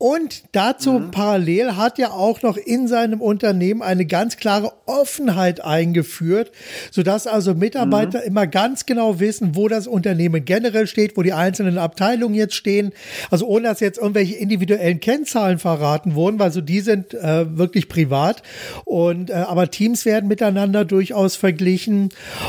[0.03, 1.11] Und dazu mhm.
[1.12, 6.50] parallel hat er auch noch in seinem Unternehmen eine ganz klare Offenheit eingeführt,
[6.90, 8.26] sodass also Mitarbeiter mhm.
[8.26, 12.90] immer ganz genau wissen, wo das Unternehmen generell steht, wo die einzelnen Abteilungen jetzt stehen.
[13.30, 17.88] Also ohne dass jetzt irgendwelche individuellen Kennzahlen verraten wurden, weil so die sind äh, wirklich
[17.88, 18.42] privat.
[18.84, 22.09] Und äh, aber Teams werden miteinander durchaus verglichen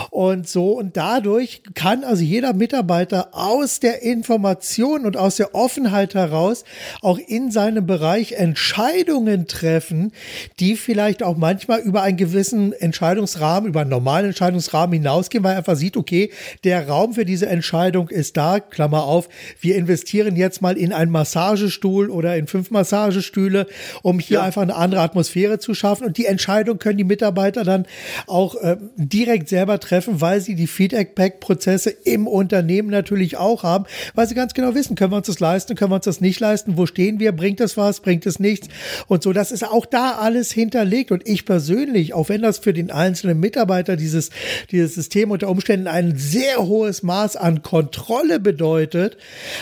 [0.10, 0.72] und so.
[0.72, 6.64] Und dadurch kann also jeder Mitarbeiter aus der Information und aus der Offenheit heraus
[7.04, 10.12] auch in in seinem Bereich Entscheidungen treffen,
[10.60, 15.58] die vielleicht auch manchmal über einen gewissen Entscheidungsrahmen, über einen normalen Entscheidungsrahmen hinausgehen, weil er
[15.58, 16.32] einfach sieht, okay,
[16.64, 19.28] der Raum für diese Entscheidung ist da, Klammer auf,
[19.60, 23.68] wir investieren jetzt mal in einen Massagestuhl oder in fünf Massagestühle,
[24.02, 24.44] um hier ja.
[24.44, 26.06] einfach eine andere Atmosphäre zu schaffen.
[26.06, 27.86] Und die Entscheidung können die Mitarbeiter dann
[28.28, 34.28] auch äh, direkt selber treffen, weil sie die Feedback-Prozesse im Unternehmen natürlich auch haben, weil
[34.28, 36.78] sie ganz genau wissen, können wir uns das leisten, können wir uns das nicht leisten,
[36.78, 38.68] wo stehen wir, bringt es was, bringt es nichts
[39.08, 39.34] und so.
[39.34, 43.40] Das ist auch da alles hinterlegt und ich persönlich, auch wenn das für den einzelnen
[43.40, 44.30] Mitarbeiter dieses,
[44.72, 49.18] dieses System unter Umständen ein sehr hohes Maß an Kontrolle bedeutet,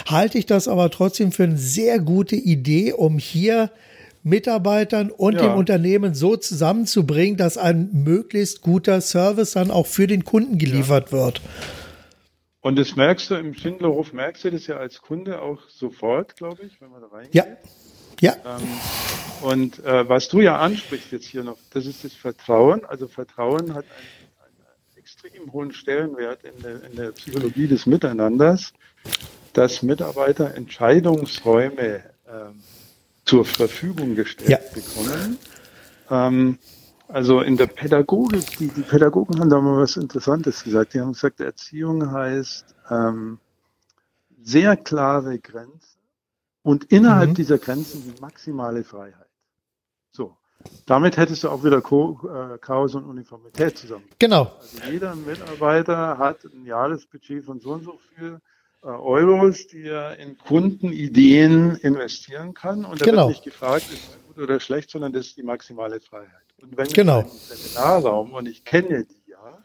[0.05, 3.72] halte ich das aber trotzdem für eine sehr gute Idee, um hier
[4.24, 5.41] Mitarbeitern und ja.
[5.41, 11.07] dem Unternehmen so zusammenzubringen, dass ein möglichst guter Service dann auch für den Kunden geliefert
[11.11, 11.17] ja.
[11.17, 11.41] wird.
[12.62, 16.64] Und das merkst du im Schindlerhof, merkst du das ja als Kunde auch sofort, glaube
[16.64, 17.34] ich, wenn man da reingeht.
[17.34, 17.45] Ja.
[18.22, 18.36] Ja.
[18.45, 18.68] Ähm,
[19.41, 22.86] und äh, was du ja ansprichst jetzt hier noch, das ist das Vertrauen.
[22.86, 28.74] Also Vertrauen hat einen, einen extrem hohen Stellenwert in der, in der, Psychologie des Miteinanders,
[29.53, 32.62] dass Mitarbeiter Entscheidungsräume ähm,
[33.26, 34.59] zur Verfügung gestellt ja.
[34.72, 35.39] bekommen.
[36.12, 36.59] Ähm,
[37.14, 40.93] also in der Pädagogik, die, die Pädagogen haben da mal was Interessantes gesagt.
[40.93, 43.39] Die haben gesagt, Erziehung heißt ähm,
[44.41, 45.99] sehr klare Grenzen
[46.64, 47.36] und innerhalb mhm.
[47.36, 49.28] dieser Grenzen die maximale Freiheit.
[50.12, 50.38] So.
[50.86, 54.05] Damit hättest du auch wieder äh, Chaos und Uniformität zusammen.
[54.20, 54.51] Genau.
[54.59, 58.39] Also jeder Mitarbeiter hat ein Jahresbudget von so und so viel
[58.84, 62.86] äh, Euros, die er in Kundenideen investieren kann.
[62.86, 63.28] Und da genau.
[63.28, 66.46] wird nicht gefragt, ist gut oder schlecht, sondern das ist die maximale Freiheit.
[66.62, 67.22] Und wenn genau.
[67.22, 69.64] ich im Seminarraum, und ich kenne die ja,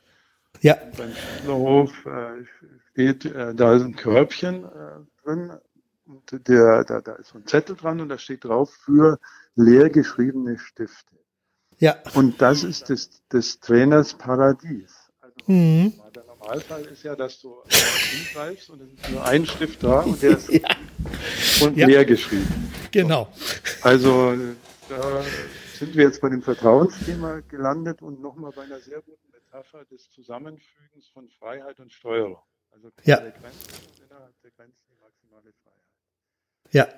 [0.60, 0.78] ja.
[0.96, 2.44] beim Schülerhof äh,
[2.92, 5.52] steht, äh, da ist ein Körbchen äh, drin,
[6.06, 9.18] und der, da, da ist so ein Zettel dran und da steht drauf für
[9.56, 11.16] leer geschriebene Stifte.
[11.78, 11.96] Ja.
[12.14, 14.94] Und das ist des, des Trainers Paradies.
[15.20, 15.94] Also mhm.
[16.14, 20.22] der Normalfall ist ja, dass du hingreifst und es ist nur ein Stift da und
[20.22, 20.60] der ist ja.
[21.60, 21.86] und ja.
[21.86, 22.70] leer geschrieben.
[22.96, 23.28] Genau.
[23.82, 24.34] Also
[24.88, 25.22] da
[25.74, 30.10] sind wir jetzt bei dem Vertrauensthema gelandet und nochmal bei einer sehr guten Metapher des
[30.10, 32.38] Zusammenfügens von Freiheit und Steuerung.
[32.70, 33.18] Also ja.
[33.18, 33.34] Grenzen
[34.02, 36.72] innerhalb der Grenzen die maximale Freiheit.
[36.72, 36.88] Ja.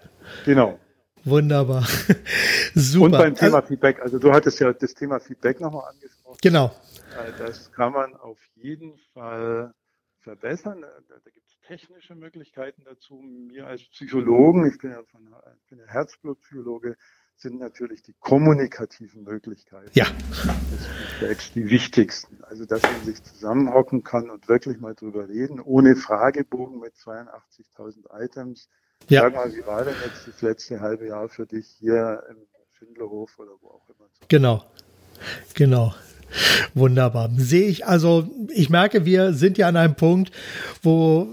[0.45, 0.79] Genau.
[1.25, 1.85] Wunderbar.
[2.75, 3.05] Super.
[3.05, 6.39] Und beim Thema also, Feedback, also du hattest ja das Thema Feedback nochmal angesprochen.
[6.41, 6.67] Genau.
[7.19, 9.75] Äh, das kann man auf jeden Fall
[10.21, 10.83] verbessern.
[10.83, 13.15] Da, da gibt technische Möglichkeiten dazu.
[13.15, 16.97] Mir als Psychologen, ich bin ja, von, ich bin ja Herzblutpsychologe,
[17.37, 20.07] sind natürlich die kommunikativen Möglichkeiten ja.
[21.21, 22.43] des die wichtigsten.
[22.43, 28.25] Also, dass man sich zusammenhocken kann und wirklich mal drüber reden, ohne Fragebogen mit 82.000
[28.25, 28.69] Items
[29.07, 29.23] ja.
[29.23, 32.37] Sag mal, wie war denn jetzt das letzte halbe Jahr für dich hier im
[32.79, 34.09] Schindlerhof oder wo auch immer?
[34.29, 34.65] Genau,
[35.55, 35.95] genau.
[36.75, 37.31] Wunderbar.
[37.37, 40.31] Sehe ich, also ich merke, wir sind ja an einem Punkt,
[40.83, 41.27] wo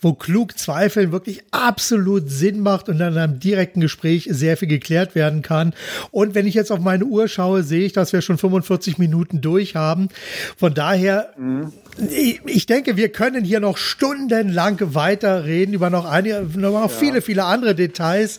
[0.00, 5.14] wo klug zweifeln wirklich absolut Sinn macht und in einem direkten Gespräch sehr viel geklärt
[5.14, 5.74] werden kann.
[6.10, 9.40] Und wenn ich jetzt auf meine Uhr schaue, sehe ich, dass wir schon 45 Minuten
[9.40, 10.08] durch haben.
[10.56, 11.72] Von daher, mhm.
[12.10, 16.88] ich, ich, denke, wir können hier noch stundenlang weiterreden über noch einige, noch ja.
[16.88, 18.38] viele, viele andere Details.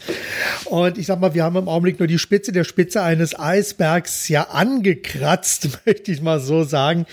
[0.65, 4.27] Und ich sag mal, wir haben im Augenblick nur die Spitze der Spitze eines Eisbergs
[4.27, 7.05] ja angekratzt, möchte ich mal so sagen.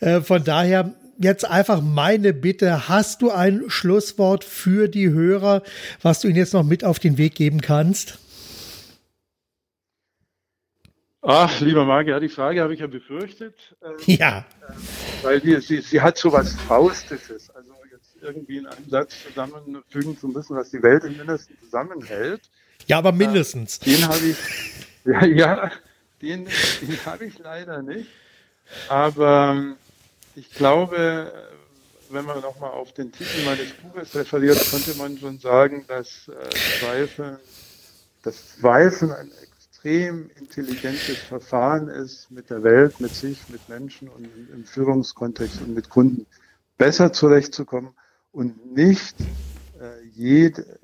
[0.00, 0.92] Äh, von daher,
[1.22, 2.88] jetzt einfach meine Bitte.
[2.88, 5.62] Hast du ein Schlusswort für die Hörer,
[6.02, 8.18] was du ihnen jetzt noch mit auf den Weg geben kannst?
[11.24, 13.54] Ach, lieber Marc, ja, die Frage habe ich ja befürchtet.
[13.80, 14.38] Ähm, ja.
[14.38, 17.48] Äh, weil die, sie, sie hat so was Faustisches.
[17.50, 22.40] Also jetzt irgendwie in einem Satz zusammenfügen zu müssen, was die Welt im Mindesten zusammenhält.
[22.88, 23.78] Ja, aber mindestens.
[23.78, 24.36] Äh, den habe ich,
[25.04, 25.70] ja, ja
[26.20, 28.08] den, den habe ich leider nicht.
[28.88, 29.76] Aber ähm,
[30.34, 31.32] ich glaube,
[32.10, 36.50] wenn man nochmal auf den Titel meines Buches referiert, könnte man schon sagen, dass äh,
[36.80, 37.38] Zweifeln,
[38.22, 44.28] dass Zweifeln ein extrem intelligentes Verfahren ist, mit der Welt, mit sich, mit Menschen und
[44.52, 46.26] im Führungskontext und mit Kunden
[46.76, 47.94] besser zurechtzukommen
[48.30, 49.16] und nicht
[49.80, 50.78] äh, jede,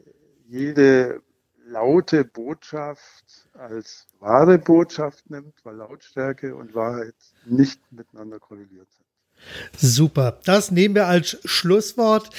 [0.46, 1.22] jede
[1.66, 9.07] laute Botschaft als wahre Botschaft nimmt, weil Lautstärke und Wahrheit nicht miteinander korreliert sind.
[9.76, 10.38] Super.
[10.44, 12.30] Das nehmen wir als Schlusswort.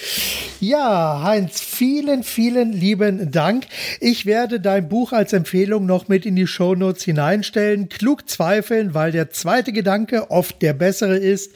[0.60, 3.66] Ja, Heinz, vielen, vielen lieben Dank.
[4.00, 7.90] Ich werde dein Buch als Empfehlung noch mit in die Shownotes hineinstellen.
[7.90, 11.54] Klug zweifeln, weil der zweite Gedanke oft der bessere ist.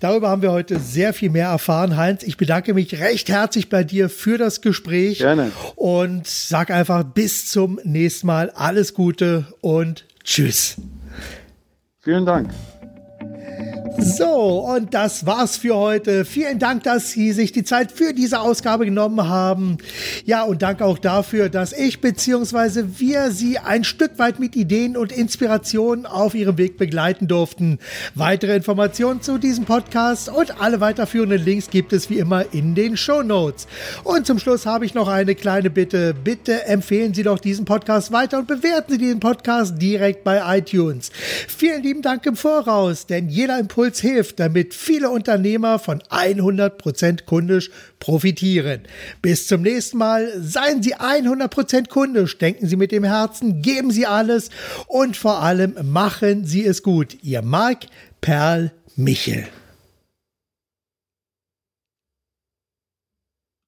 [0.00, 1.96] Darüber haben wir heute sehr viel mehr erfahren.
[1.96, 5.18] Heinz, ich bedanke mich recht herzlich bei dir für das Gespräch.
[5.18, 5.52] Gerne.
[5.76, 8.50] Und sag einfach bis zum nächsten Mal.
[8.50, 10.76] Alles Gute und tschüss.
[12.00, 12.50] Vielen Dank.
[13.98, 16.24] So, und das war's für heute.
[16.24, 19.78] Vielen Dank, dass Sie sich die Zeit für diese Ausgabe genommen haben.
[20.24, 22.84] Ja, und danke auch dafür, dass ich bzw.
[22.98, 27.78] wir Sie ein Stück weit mit Ideen und Inspirationen auf Ihrem Weg begleiten durften.
[28.14, 32.96] Weitere Informationen zu diesem Podcast und alle weiterführenden Links gibt es wie immer in den
[32.96, 33.66] Show Notes.
[34.04, 36.14] Und zum Schluss habe ich noch eine kleine Bitte.
[36.14, 41.10] Bitte empfehlen Sie doch diesen Podcast weiter und bewerten Sie diesen Podcast direkt bei iTunes.
[41.48, 47.24] Vielen lieben Dank im Voraus, denn jeder Impuls Impuls hilft, damit viele Unternehmer von 100%
[47.24, 48.82] kundisch profitieren.
[49.22, 50.28] Bis zum nächsten Mal.
[50.40, 52.36] Seien Sie 100% kundisch.
[52.38, 53.62] Denken Sie mit dem Herzen.
[53.62, 54.50] Geben Sie alles.
[54.86, 57.16] Und vor allem machen Sie es gut.
[57.22, 57.86] Ihr Marc
[58.20, 59.46] Perl Michel.